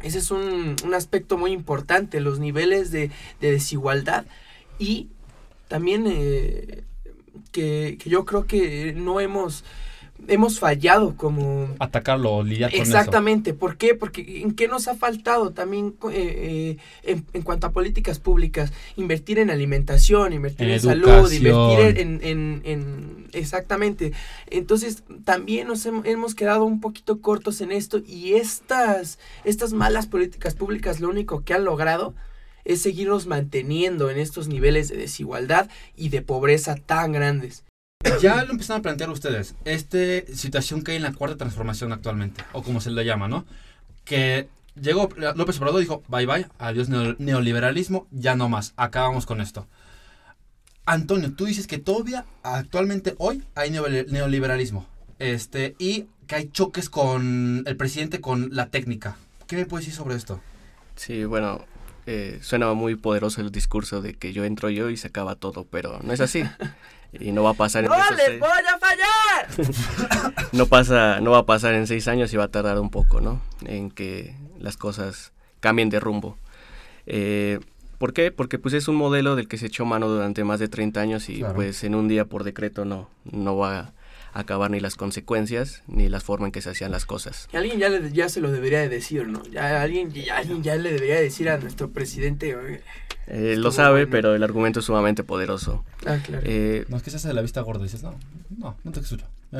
[0.00, 4.26] ese es un, un aspecto muy importante, los niveles de, de desigualdad
[4.78, 5.08] y
[5.68, 6.84] también eh,
[7.52, 9.64] que, que yo creo que no hemos,
[10.28, 12.90] hemos fallado como, Atacarlo o lidiar con eso.
[12.96, 13.94] Exactamente, ¿por qué?
[13.94, 18.72] Porque ¿en qué nos ha faltado también eh, eh, en, en cuanto a políticas públicas?
[18.96, 24.12] Invertir en alimentación, invertir en, En salud, invertir en, en- en- Exactamente.
[24.50, 30.06] Entonces, también nos hem- hemos quedado un poquito cortos en esto y estas, estas malas
[30.06, 32.14] políticas públicas lo único que han logrado
[32.64, 37.64] es seguirnos manteniendo en estos niveles de desigualdad y de pobreza tan grandes.
[38.20, 39.54] Ya lo empezaron a plantear ustedes.
[39.64, 39.98] Esta
[40.34, 43.44] situación que hay en la cuarta transformación actualmente, o como se le llama, ¿no?
[44.04, 44.48] Que
[44.80, 49.66] llegó López Obrador dijo, bye bye, adiós neo- neoliberalismo, ya no más, acabamos con esto.
[50.84, 54.86] Antonio, tú dices que todavía actualmente hoy hay neoliberalismo.
[55.18, 59.16] Este, y que hay choques con el presidente con la técnica.
[59.46, 60.40] ¿Qué me puedes decir sobre esto?
[60.96, 61.64] Sí, bueno,
[62.06, 65.64] eh, suena muy poderoso el discurso de que yo entro yo y se acaba todo,
[65.70, 66.42] pero no es así.
[67.20, 70.44] Y no va a pasar en ¡No esos les seis- voy a fallar!
[70.52, 73.20] no pasa, no va a pasar en seis años y va a tardar un poco,
[73.20, 73.40] ¿no?
[73.66, 76.38] En que las cosas cambien de rumbo.
[77.06, 77.60] Eh,
[77.98, 78.32] ¿Por qué?
[78.32, 81.28] Porque pues es un modelo del que se echó mano durante más de 30 años
[81.28, 81.54] y Claro.
[81.54, 83.92] pues en un día por decreto no, no va a
[84.32, 87.48] acabar ni las consecuencias ni la forma en que se hacían las cosas.
[87.52, 89.42] Y alguien ya, le- ya se lo debería de decir, ¿no?
[89.50, 92.56] Ya alguien ya, alguien ya le debería decir a nuestro presidente.
[93.28, 94.10] Eh, lo sabe, bueno.
[94.10, 95.84] pero el argumento es sumamente poderoso.
[96.06, 96.42] Ah, claro.
[96.44, 98.14] Eh, No es que se hace de la vista gorda, dices, no,
[98.58, 99.00] no, no te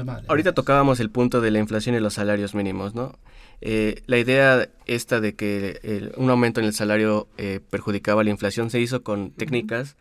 [0.05, 0.27] vale".
[0.29, 3.19] Ahorita tocábamos el punto de la inflación y los salarios mínimos, ¿no?
[3.61, 8.31] Eh, la idea esta de que el- un aumento en el salario eh, perjudicaba la
[8.31, 9.97] inflación se hizo con técnicas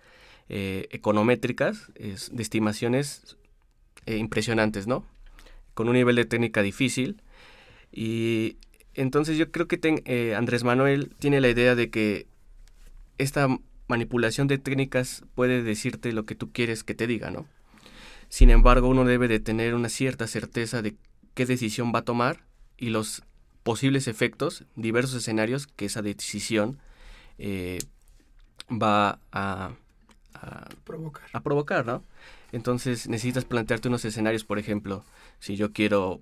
[0.49, 3.37] eh, econométricas, es- de estimaciones
[4.05, 5.05] eh, impresionantes, ¿no?
[5.73, 7.21] Con un nivel de técnica difícil.
[7.91, 8.57] Y
[8.93, 12.27] entonces yo creo que ten- eh, Andrés Manuel tiene la idea de que
[13.17, 13.47] esta
[13.87, 17.45] manipulación de técnicas puede decirte lo que tú quieres que te diga, ¿no?
[18.29, 20.95] Sin embargo, uno debe de tener una cierta certeza de
[21.33, 22.39] qué decisión va a tomar
[22.77, 23.23] y los
[23.63, 26.79] posibles efectos, diversos escenarios que esa decisión
[27.37, 27.79] eh,
[28.71, 29.71] va a,
[30.33, 31.29] a- Provocar.
[31.33, 32.03] a provocar, ¿no?
[32.51, 35.03] Entonces necesitas plantearte unos escenarios, por ejemplo,
[35.39, 36.19] si yo quiero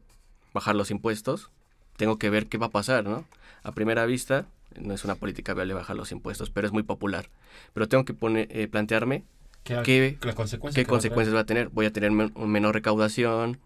[0.54, 1.50] bajar los impuestos,
[1.98, 3.26] tengo que ver qué va a pasar, ¿no?
[3.64, 4.46] A primera vista,
[4.80, 7.30] no es una política viable bajar los impuestos, pero es muy popular.
[7.74, 9.24] Pero tengo que poner, eh, plantearme
[9.64, 11.70] ¿Qué, ¿Qué- la consecuencia ¿Qué que va a consecuencias va a tener?
[11.70, 13.60] Voy a tener men- menor recaudación,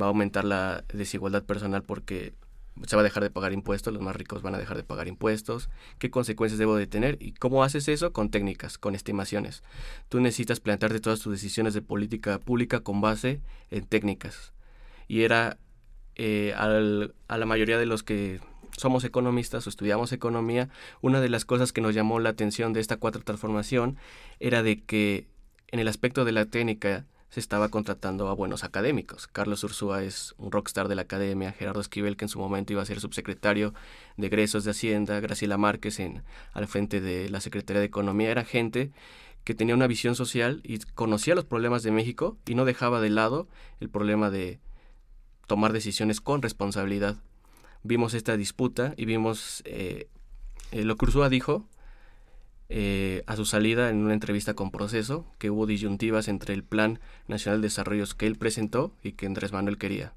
[0.00, 2.32] va a aumentar la desigualdad personal porque
[2.86, 5.06] se va a dejar de pagar impuestos, los más ricos van a dejar de pagar
[5.08, 5.70] impuestos.
[5.98, 7.16] ¿Qué consecuencias debo de tener?
[7.20, 8.12] ¿Y cómo haces eso?
[8.12, 9.62] Con técnicas, con estimaciones.
[10.08, 14.52] Tú necesitas plantearte todas tus decisiones de política pública con base en técnicas.
[15.06, 15.58] Y era
[16.16, 18.40] eh, al- a la mayoría de los que
[18.76, 20.68] somos economistas o estudiamos economía,
[21.00, 23.96] una de las cosas que nos llamó la atención de esta cuarta transformación
[24.40, 25.26] era de que
[25.68, 29.26] en el aspecto de la técnica se estaba contratando a buenos académicos.
[29.26, 32.80] Carlos Ursúa es un rockstar de la academia, Gerardo Esquivel, que en su momento iba
[32.80, 33.74] a ser subsecretario
[34.16, 38.44] de egresos de Hacienda, Graciela Márquez en, al frente de la Secretaría de Economía, era
[38.44, 38.92] gente
[39.42, 43.10] que tenía una visión social y conocía los problemas de México y no dejaba de
[43.10, 43.48] lado
[43.80, 44.60] el problema de
[45.48, 47.16] tomar decisiones con responsabilidad.
[47.82, 50.06] Vimos esta disputa y vimos eh,
[50.70, 51.66] eh, lo que Ursúa dijo
[52.68, 56.98] eh, a su salida en una entrevista con Proceso, que hubo disyuntivas entre el Plan
[57.28, 60.14] Nacional de Desarrollos que él presentó y que Andrés Manuel quería.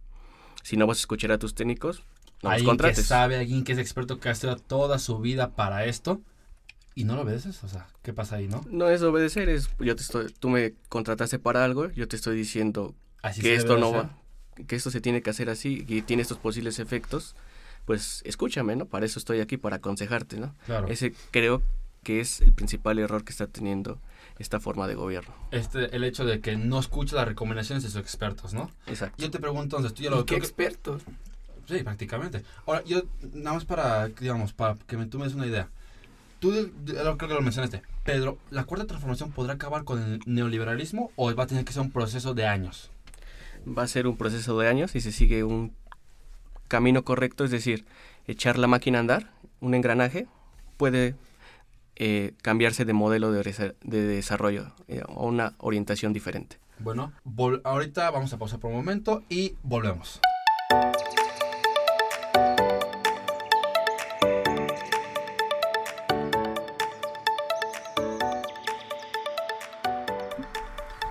[0.64, 2.04] Si no vas a escuchar a tus técnicos,
[2.42, 3.06] no los alguien que contrates.
[3.06, 6.22] sabe, alguien que es experto, que ha estudiado toda su vida para esto
[6.96, 8.66] y no lo obedeces, o sea, ¿qué pasa ahí, no?
[8.70, 12.36] No es obedecer, es yo te estoy, tú me contrataste para algo, yo te estoy
[12.36, 14.18] diciendo Así que esto no va,
[14.68, 17.36] que esto se tiene que hacer así y tiene estos posibles efectos,
[17.86, 18.86] pues escúchame, ¿no?
[18.86, 20.56] Para eso estoy aquí, para aconsejarte, ¿no?
[20.66, 20.88] Claro.
[20.88, 21.62] Ese creo
[22.08, 24.00] que es el principal error que está teniendo
[24.40, 25.34] esta forma de gobierno.
[25.52, 28.72] Este, el hecho de que no escucha las recomendaciones de sus expertos, ¿no?
[28.86, 29.22] Exacto.
[29.22, 31.02] Yo te pregunto, entonces, tú ya ¿Y lo qué que- expertos?
[31.68, 32.44] Sí, prácticamente.
[32.66, 33.02] Ahora, yo,
[33.34, 35.68] nada más para, digamos, para que me, tú me des una idea.
[36.40, 36.50] tú
[36.86, 37.82] creo que lo mencionaste.
[38.06, 41.82] Pedro, ¿la cuarta transformación podrá acabar con el neoliberalismo o va a tener que ser
[41.82, 42.90] un proceso de años?
[43.68, 45.74] Va a ser un proceso de años y se sigue un
[46.70, 47.84] camino correcto, es decir,
[48.28, 50.26] echar la máquina a andar, un engranaje,
[50.78, 51.16] puede
[52.00, 56.60] eh, cambiarse de modelo de, desarrollo eh, a una orientación diferente.
[56.80, 57.12] Bueno,
[57.64, 60.22] ahorita vamos a pausar por un momento y volvemos.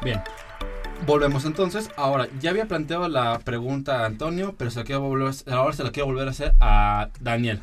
[0.05, 0.23] Bien,
[1.05, 1.91] volvemos entonces.
[1.97, 6.07] Ahora, ya había planteado la pregunta a Antonio, pero se la ahora se la quiero
[6.07, 7.61] volver a hacer a Daniel.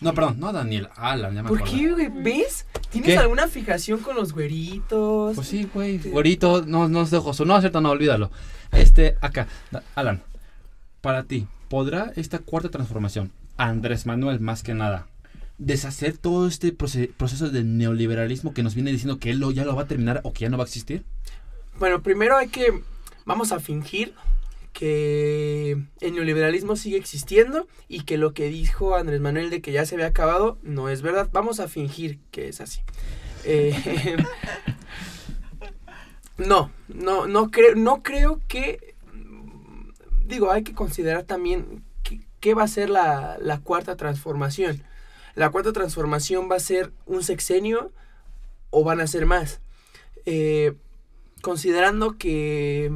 [0.00, 1.76] No, perdón, no a Daniel, a Alan, ya me ¿Por acordé.
[1.76, 2.08] qué, güey?
[2.22, 2.66] ¿Ves?
[2.90, 3.18] ¿Tienes ¿Qué?
[3.18, 5.34] alguna fijación con los güeritos?
[5.34, 5.98] Pues sí, güey.
[5.98, 7.18] Güerito, no, no es de.
[7.20, 8.30] No, es cierto, no, olvídalo.
[8.72, 9.46] Este, acá,
[9.94, 10.22] Alan,
[11.00, 15.06] para ti, ¿podrá esta cuarta transformación, Andrés Manuel más que nada,
[15.58, 19.64] deshacer todo este proce- proceso de neoliberalismo que nos viene diciendo que él lo, ya
[19.64, 21.04] lo va a terminar o que ya no va a existir?
[21.78, 22.82] Bueno, primero hay que.
[23.24, 24.14] Vamos a fingir
[24.76, 29.86] que el neoliberalismo sigue existiendo y que lo que dijo Andrés Manuel de que ya
[29.86, 31.30] se había acabado no es verdad.
[31.32, 32.82] Vamos a fingir que es así.
[33.44, 33.74] Eh,
[36.36, 38.94] no, no, no creo, no creo que.
[40.26, 41.82] Digo, hay que considerar también
[42.40, 44.82] qué, va a ser la, la cuarta transformación.
[45.36, 47.92] La cuarta transformación va a ser un sexenio
[48.68, 49.60] o van a ser más.
[50.26, 50.74] Eh,
[51.40, 52.92] considerando que,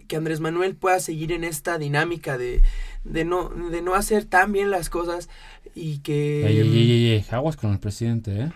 [0.00, 2.62] que, que Andrés Manuel pueda seguir en esta dinámica de,
[3.04, 5.28] de, no, de no hacer tan bien las cosas
[5.74, 6.46] y que...
[6.46, 8.52] Ey, aguas con el presidente, ¿eh?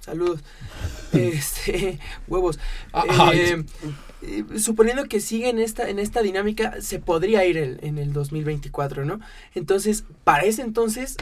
[0.00, 0.40] Saludos.
[1.12, 2.58] este, huevos.
[2.92, 3.64] Ah, Eh,
[4.22, 8.12] eh, suponiendo que sigue en esta, en esta dinámica, se podría ir el- en el
[8.12, 9.20] 2024, ¿no?
[9.54, 11.16] Entonces, para ese entonces,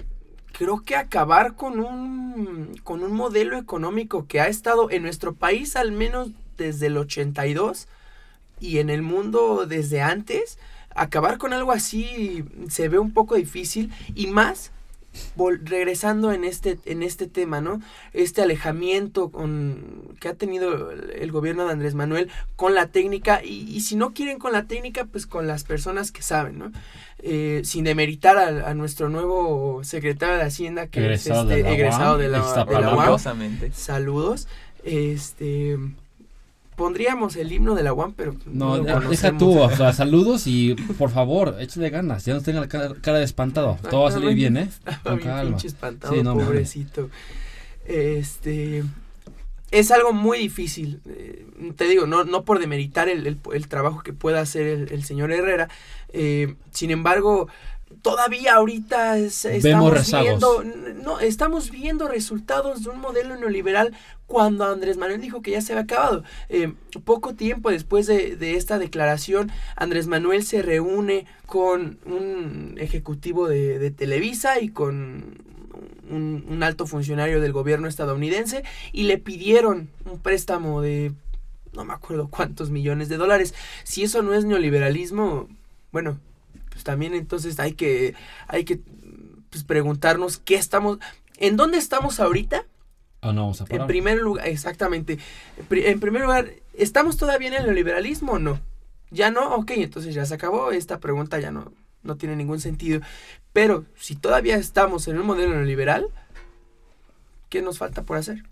[0.53, 5.77] creo que acabar con un, con un modelo económico que ha estado en nuestro país
[5.77, 7.87] al menos desde el 82
[8.61, 10.59] y en el mundo desde antes,
[10.95, 14.73] acabar con algo así se ve un poco difícil y más
[15.37, 17.81] vol- regresando en este en este tema, ¿no?
[18.12, 23.69] Este alejamiento con que ha tenido el, gobierno de Andrés Manuel con la técnica y,
[23.71, 26.73] y si no quieren con la técnica, pues con las personas que saben, ¿no?
[27.19, 31.69] Eh, sin demeritar a, a nuestro nuevo secretario de Hacienda que Egresado es de este
[31.71, 32.95] la egresado UAM, de la, de la.
[32.95, 33.07] UAM.
[33.73, 34.49] Saludos.
[34.85, 35.79] Este
[36.77, 40.47] pondríamos el himno de la UAM, pero No, lo ya, deja tú, o sea, saludos
[40.47, 44.09] y por favor, échale ganas, ya no tenga la cara, cara de espantado, todo va
[44.11, 44.69] a salir bien, ¿eh?
[45.03, 45.57] Con calma.
[45.57, 47.11] espantado, Sí, no pobrecito.
[47.87, 48.85] Este
[49.71, 51.01] es algo muy difícil.
[51.07, 54.93] eh, te digo, no, no por demeritar el, el- el trabajo que pueda hacer el,
[54.93, 55.69] el señor Herrera.
[56.12, 57.49] eh, sin embargo,
[58.11, 60.27] todavía ahorita es- estamos rezagos.
[60.64, 60.64] viendo.
[61.03, 63.95] No, estamos viendo resultados de un modelo neoliberal
[64.27, 66.25] cuando Andrés Manuel dijo que ya se había acabado.
[66.49, 66.73] Eh,
[67.05, 73.79] poco tiempo después de, de esta declaración, Andrés Manuel se reúne con un ejecutivo de,
[73.79, 75.38] de Televisa y con
[76.11, 81.12] un, un alto funcionario del gobierno estadounidense y le pidieron un préstamo de
[81.73, 83.53] no me acuerdo cuántos millones de dólares.
[83.85, 85.47] Si eso no es neoliberalismo,
[85.92, 86.19] bueno,
[86.77, 88.15] pues también entonces hay que
[88.49, 88.81] hay que
[89.49, 90.99] pues, preguntarnos qué estamos
[91.39, 92.67] en dónde estamos ahorita
[93.23, 93.81] Ah, no, vamos a parar.
[93.81, 95.19] en primer lugar, exactamente.
[95.57, 98.61] En pri- En primer lugar, ¿estamos todavía en el neoliberalismo o no?
[99.11, 100.71] Ya no, ok, entonces ya se acabó.
[100.71, 103.01] Esta pregunta ya no, no tiene ningún sentido.
[103.55, 106.07] Pero si todavía estamos en un modelo neoliberal,
[107.49, 108.45] ¿qué nos falta por hacer?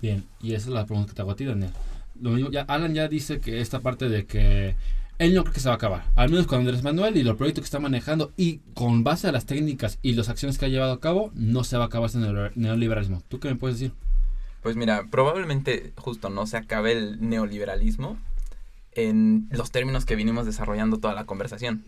[0.00, 1.72] Bien, y esa es la pregunta que te hago a ti, Daniel.
[2.20, 4.76] Lo mismo, ya, Alan ya dice que esta parte de que
[5.20, 7.36] él no cree que se va a acabar, al menos con Andrés Manuel y los
[7.36, 10.68] proyectos que está manejando y con base a las técnicas y las acciones que ha
[10.68, 13.22] llevado a cabo, no se va a acabar ese neoliber- neoliberalismo.
[13.28, 13.94] ¿Tú qué me puedes decir?
[14.62, 18.16] Pues mira, probablemente justo no se acabe el neoliberalismo
[18.92, 21.84] en los términos que vinimos desarrollando toda la conversación.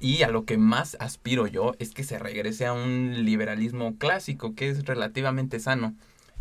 [0.00, 4.54] Y a lo que más aspiro yo es que se regrese a un liberalismo clásico,
[4.54, 5.94] que es relativamente sano.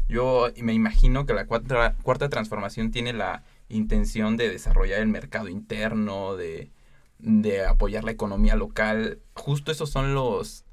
[0.07, 5.47] Yo me imagino que la cuarta, cuarta transformación tiene la intención de desarrollar el mercado
[5.47, 6.71] interno, de,
[7.19, 9.19] de apoyar la economía local.
[9.33, 10.65] Justo esos son los,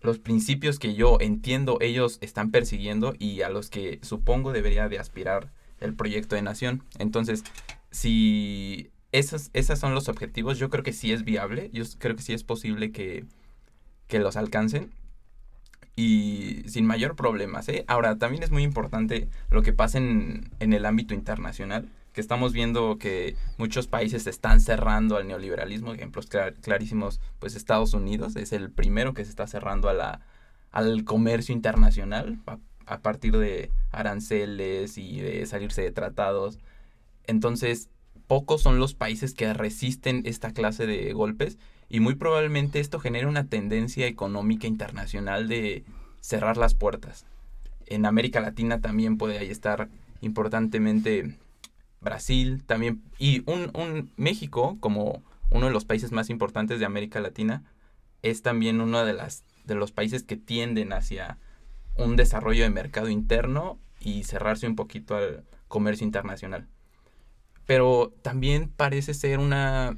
[0.00, 4.98] los principios que yo entiendo ellos están persiguiendo y a los que supongo debería de
[4.98, 6.84] aspirar el proyecto de nación.
[6.98, 7.44] Entonces,
[7.90, 12.32] si esos, son los objetivos, yo creo que sí es viable, yo creo que sí
[12.32, 13.24] es posible que,
[14.06, 14.92] que los alcancen
[15.96, 17.68] y sin mayor problemas.
[17.68, 17.84] ¿eh?
[17.88, 22.52] Ahora, también es muy importante lo que pasa en, en el ámbito internacional, que estamos
[22.52, 28.36] viendo que muchos países se están cerrando al neoliberalismo, ejemplos clar- clarísimos, pues Estados Unidos
[28.36, 30.20] es el primero que se está cerrando a la,
[30.72, 36.58] al comercio internacional, a, a partir de aranceles y de salirse de tratados.
[37.26, 37.88] Entonces,
[38.26, 41.58] pocos son los países que resisten esta clase de golpes
[41.88, 45.84] y muy probablemente esto genera una tendencia económica internacional de
[46.20, 47.24] cerrar las puertas.
[47.86, 49.88] En América Latina también puede ahí estar
[50.20, 51.34] importantemente
[52.00, 57.20] Brasil, también, y un, un México como uno de los países más importantes de América
[57.20, 57.64] Latina,
[58.22, 61.38] es también uno de, las, de los países que tienden hacia
[61.96, 66.66] un desarrollo de mercado interno y cerrarse un poquito al comercio internacional.
[67.66, 69.96] Pero también parece ser una,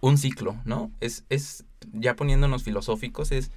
[0.00, 0.90] un ciclo, ¿no?
[1.00, 3.50] Es, es, ya poniéndonos filosóficos, es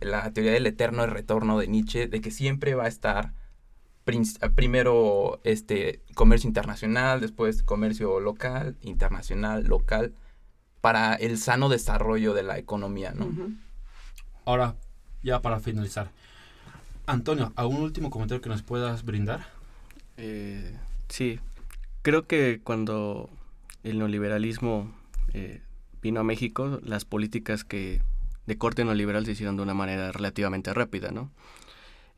[0.00, 3.32] la teoría del eterno retorno de Nietzsche, de que siempre va a estar
[4.04, 10.14] primero este comercio internacional, después comercio local, internacional, local,
[10.80, 13.30] para el sano desarrollo de la economía, ¿no?
[14.44, 14.74] Ahora,
[15.22, 16.10] ya para finalizar.
[17.06, 19.46] Antonio, ¿algún último comentario que nos puedas brindar?
[20.16, 20.76] Eh,
[21.08, 21.38] sí,
[22.02, 23.30] creo que cuando
[23.84, 24.92] el neoliberalismo
[25.32, 25.62] eh,
[26.00, 28.00] vino a México, las políticas que
[28.46, 31.30] de corte neoliberal se hicieron de una manera relativamente rápida, ¿no?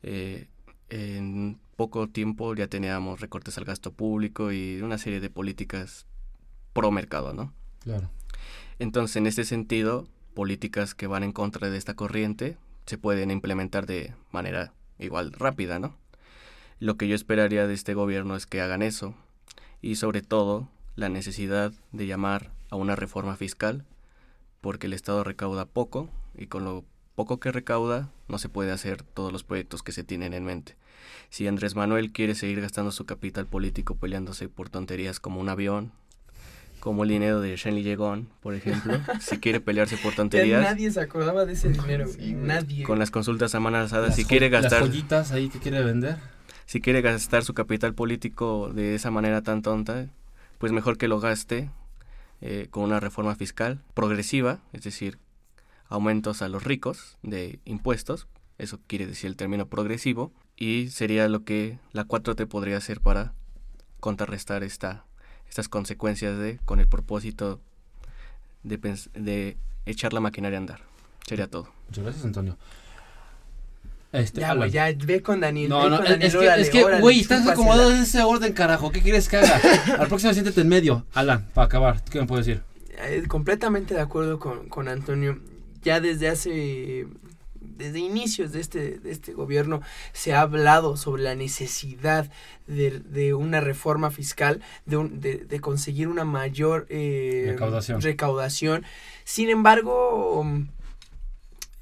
[0.03, 0.49] Eh,
[0.89, 6.07] en poco tiempo ya teníamos recortes al gasto público y una serie de políticas
[6.72, 7.53] pro mercado, ¿no?
[7.81, 8.11] Claro.
[8.79, 12.57] Entonces, en este sentido, políticas que van en contra de esta corriente
[12.87, 15.97] se pueden implementar de manera igual rápida, ¿no?
[16.81, 19.14] Lo que yo esperaría de este gobierno es que hagan eso
[19.81, 23.85] y sobre todo la necesidad de llamar a una reforma fiscal
[24.61, 29.03] porque el Estado recauda poco y con lo poco que recauda no se puede hacer
[29.03, 30.77] todos los proyectos que se tienen en mente.
[31.30, 35.92] Si Andrés Manuel quiere seguir gastando su capital político peleándose por tonterías como un avión,
[36.80, 40.62] como el dinero de Shenley Yegon, por ejemplo, si quiere pelearse por tonterías.
[40.62, 42.84] nadie se acordaba de ese dinero, nadie.
[42.84, 44.82] Con las consultas a mano alzada, si quiere gastar.
[44.82, 46.18] Las joyitas ahí que quiere vender.
[46.66, 50.09] Si quiere gastar su capital político de esa manera tan tonta,
[50.59, 51.70] pues mejor que lo gaste
[52.40, 55.18] eh, con una reforma fiscal progresiva, es decir,
[55.88, 58.28] aumentos a los ricos de impuestos,
[58.59, 63.32] eso quiere decir el término progresivo, y sería lo que la 4T podría hacer para
[64.00, 65.05] contrarrestar esta
[65.48, 67.61] estas consecuencias de con el propósito
[68.64, 68.78] de,
[69.14, 70.80] de echar la maquinaria a andar.
[71.26, 71.68] Sería todo.
[71.88, 72.57] Muchas gracias, Antonio.
[74.12, 75.68] Este, ya, güey, ya ve con Daniel.
[75.68, 78.92] No, no, es, que, es que, güey, estás acomodado en ese orden, carajo.
[78.92, 79.61] ¿Qué quieres que haga?
[79.98, 81.05] Al próximo siéntete en medio.
[81.14, 82.62] Alan, para acabar, ¿qué me puedes decir?
[82.98, 85.40] Eh, completamente de acuerdo con, con Antonio.
[85.82, 87.07] Ya desde hace
[87.77, 89.81] desde inicios de este, de este gobierno
[90.12, 92.31] se ha hablado sobre la necesidad
[92.67, 98.01] de, de una reforma fiscal, de, un, de, de conseguir una mayor eh, recaudación.
[98.01, 98.85] recaudación.
[99.25, 100.45] Sin embargo,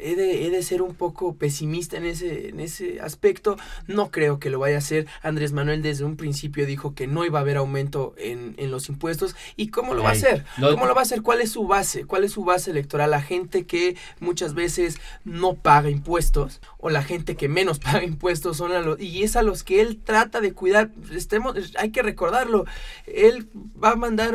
[0.03, 3.57] he de, he de, ser un poco pesimista en ese, en ese aspecto.
[3.87, 5.07] No creo que lo vaya a hacer.
[5.23, 8.89] Andrés Manuel desde un principio dijo que no iba a haber aumento en, en los
[8.89, 9.37] impuestos.
[9.57, 10.45] ¿Y cómo lo va a hacer?
[10.61, 11.23] ¿Cómo lo va a hacer?
[11.23, 12.05] ¿Cuál es su base?
[12.05, 13.11] ¿Cuál es su base electoral?
[13.11, 18.57] La gente que muchas veces no paga impuestos o la gente que menos paga impuestos
[18.57, 20.91] son a los, y es a los que él trata de cuidar.
[21.13, 22.67] Estemos, hay que recordarlo.
[23.07, 23.49] Él
[23.83, 24.35] va a mandar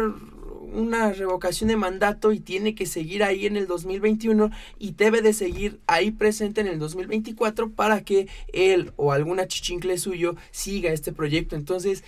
[0.73, 5.33] una revocación de mandato y tiene que seguir ahí en el 2021 y debe de
[5.33, 11.11] seguir ahí presente en el 2024 para que él o alguna chichincle suyo siga este
[11.11, 11.55] proyecto.
[11.55, 12.03] Entonces,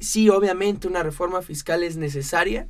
[0.00, 2.66] sí, obviamente una reforma fiscal es necesaria.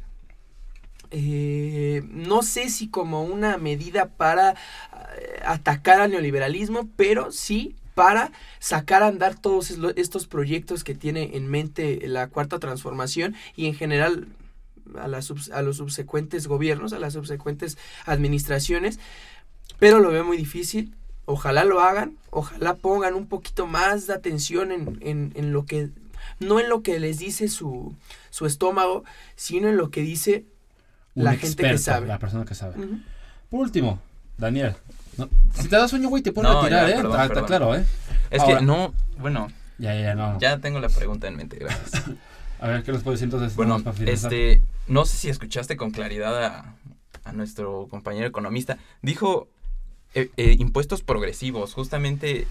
[1.13, 8.31] Eh, no sé si como una medida para eh, atacar al neoliberalismo, pero sí para
[8.61, 13.75] sacar a andar todos estos proyectos que tiene en mente la cuarta transformación y en
[13.75, 14.29] general
[15.01, 17.77] a, las, a los subsecuentes gobiernos, a las subsecuentes
[18.07, 18.99] administraciones,
[19.79, 20.95] pero lo veo muy difícil.
[21.27, 25.91] Ojalá lo hagan, ojalá pongan un poquito más de atención en, en, en lo que,
[26.41, 27.95] no en lo que les dice su,
[28.31, 29.05] su estómago,
[29.37, 30.45] sino en lo que dice
[31.15, 32.07] Un la experto, gente que sabe.
[32.09, 32.79] La persona que sabe.
[32.79, 33.03] Uh -huh.
[33.51, 34.01] Por último,
[34.39, 34.75] Daniel.
[35.17, 36.97] No, si te da sueño, güey, te pones No, a tirar, ya, ¿eh?
[36.97, 37.47] perdón, está, perdón.
[37.47, 37.85] claro, ¿eh?
[38.31, 40.39] Es Ahora- que no, bueno, ya, ya, no.
[40.41, 42.03] ya tengo la pregunta en mente, gracias.
[42.61, 43.57] A ver, ¿qué nos puedes decir entonces?
[43.57, 46.75] Bueno, este, no sé si escuchaste con claridad a,
[47.25, 48.77] a nuestro compañero economista.
[49.03, 49.49] Dijo
[50.15, 52.47] eh, eh, impuestos progresivos, justamente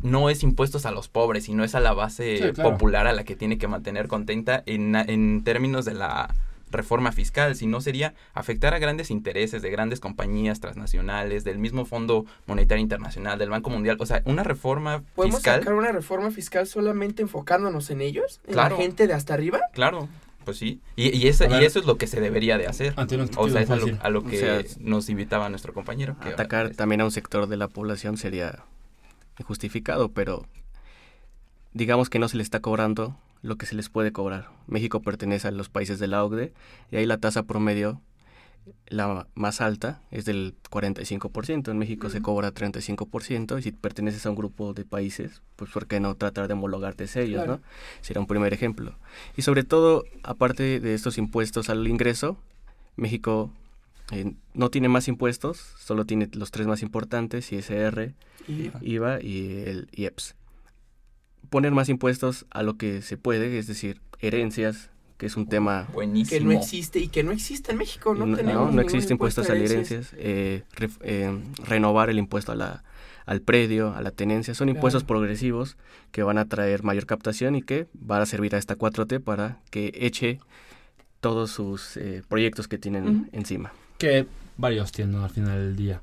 [0.00, 2.70] no es impuestos a los pobres, sino es a la base Sí, claro.
[2.72, 6.34] popular a la que tiene que mantener contenta en, en términos de la
[6.74, 11.86] reforma fiscal, si no sería afectar a grandes intereses de grandes compañías transnacionales, del mismo
[11.86, 16.30] Fondo Monetario Internacional, del Banco Mundial, o sea, una reforma ¿Podemos fiscal, sacar una reforma
[16.30, 18.40] fiscal solamente enfocándonos en ellos?
[18.46, 18.76] ¿En Claro.
[18.76, 19.60] la gente de hasta arriba?
[19.72, 20.08] claro,
[20.44, 22.92] pues sí, y, y, esa- y eso es lo que se debería de hacer.
[22.98, 25.72] Antonio, ¿qué O sea, es a lo, a lo O que sea, nos invitaba nuestro
[25.72, 26.16] compañero.
[26.22, 28.58] que Atacar ahora- también a un sector de la población sería
[29.38, 30.44] injustificado, pero
[31.72, 34.48] digamos que no se le está cobrando lo que se les puede cobrar.
[34.66, 36.54] México pertenece a los países de la OCDE
[36.90, 38.00] y ahí la tasa promedio,
[38.88, 41.70] la más alta, es del 45%.
[41.70, 45.86] En México se cobra 35% y si perteneces a un grupo de países, pues ¿por
[45.86, 47.58] qué no tratar de homologarte ellos, Claro.
[47.58, 47.60] no?
[48.00, 48.94] Será un primer ejemplo.
[49.36, 52.38] Y sobre todo, aparte de estos impuestos al ingreso,
[52.96, 53.50] México
[54.10, 58.14] eh, no tiene más impuestos, solo tiene los tres más importantes, ISR,
[58.80, 60.34] IVA y el IEPS.
[61.50, 65.86] Poner más impuestos a lo que se puede, es decir, herencias, que es un tema...
[65.92, 66.38] Buenísimo.
[66.38, 69.12] que no existe y que no existe en México, no, no, tenemos no ningún existe
[69.12, 70.12] impuesto a herencias.
[70.16, 70.62] eh,
[71.00, 72.82] eh, renovar el impuesto a la,
[73.26, 74.54] al predio, a la tenencia.
[74.54, 75.18] Son impuestos Claro.
[75.20, 75.76] progresivos
[76.10, 79.60] que van a traer mayor captación y que van a servir a esta 4T para
[79.70, 80.40] que eche
[81.20, 83.72] todos sus eh, proyectos que tienen encima.
[83.98, 84.26] Que
[84.56, 86.02] varios tienen al final del día.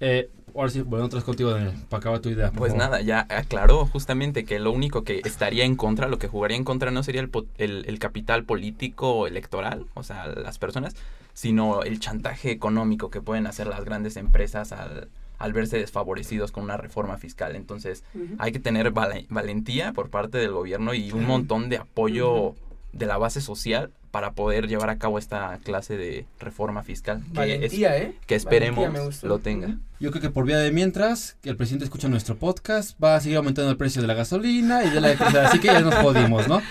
[0.00, 2.50] Eh, ahora sí, bueno, otra vez contigo, Daniel, para acabar tu idea.
[2.50, 2.84] Pues favor.
[2.86, 6.64] nada, ya aclaró justamente que lo único que estaría en contra, lo que jugaría en
[6.64, 10.96] contra no sería el, po- el, el capital político electoral, o sea, las personas,
[11.34, 16.64] sino el chantaje económico que pueden hacer las grandes empresas al, al verse desfavorecidos con
[16.64, 17.56] una reforma fiscal.
[17.56, 18.02] Entonces,
[18.38, 22.54] hay que tener vale- valentía por parte del gobierno y un montón de apoyo
[22.92, 27.18] de la base social para poder llevar a cabo esta clase de reforma fiscal.
[27.20, 28.14] Que, es- Valentía, ¿eh?
[28.26, 29.76] que esperemos lo tenga.
[30.00, 33.20] Yo creo que por vía de mientras, que el presidente escucha nuestro podcast, va a
[33.20, 35.94] seguir aumentando el precio de la gasolina y de la electricidad, así que ya nos
[35.96, 36.62] jodimos, ¿no?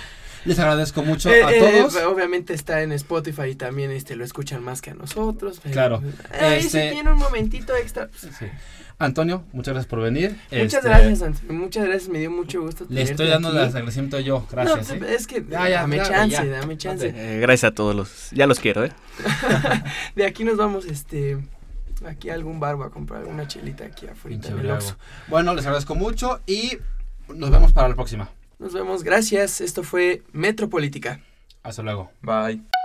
[0.46, 1.96] Les agradezco mucho Eh, a eh, todos.
[2.06, 5.60] obviamente está en Spotify y también este, lo escuchan más que a nosotros.
[5.62, 6.02] pero- Claro.
[6.42, 8.08] Ahí sí Este- tiene un momentito extra.
[8.08, 8.46] pues, Sí.
[8.98, 10.32] Antonio, muchas gracias por venir.
[10.52, 11.54] Muchas Este, gracias, Antonio.
[11.54, 12.10] Muchas gracias.
[12.10, 12.86] Me dio mucho gusto.
[12.90, 13.58] Le estoy dando aquí.
[13.58, 14.88] las agradecimiento yo, gracias.
[14.90, 14.98] No, ¿eh?
[15.00, 16.46] pues, es que Ya, ya, dame ya, chance, ya.
[16.46, 17.14] dame chance.
[17.14, 18.32] Eh, gracias a todos los...
[18.32, 18.92] Ya los quiero, ¿eh?
[20.16, 21.38] De aquí nos vamos, este,
[22.06, 24.72] aquí a algún barbo a comprar alguna chelita aquí afuera en el.
[24.72, 24.96] Oxxo.
[25.28, 26.78] Bueno, les agradezco mucho y
[27.34, 28.30] nos vemos para la próxima.
[28.60, 29.60] Nos vemos, gracias.
[29.60, 31.20] Esto fue Metropolítica.
[31.64, 32.12] Hasta luego.
[32.22, 32.85] Bye.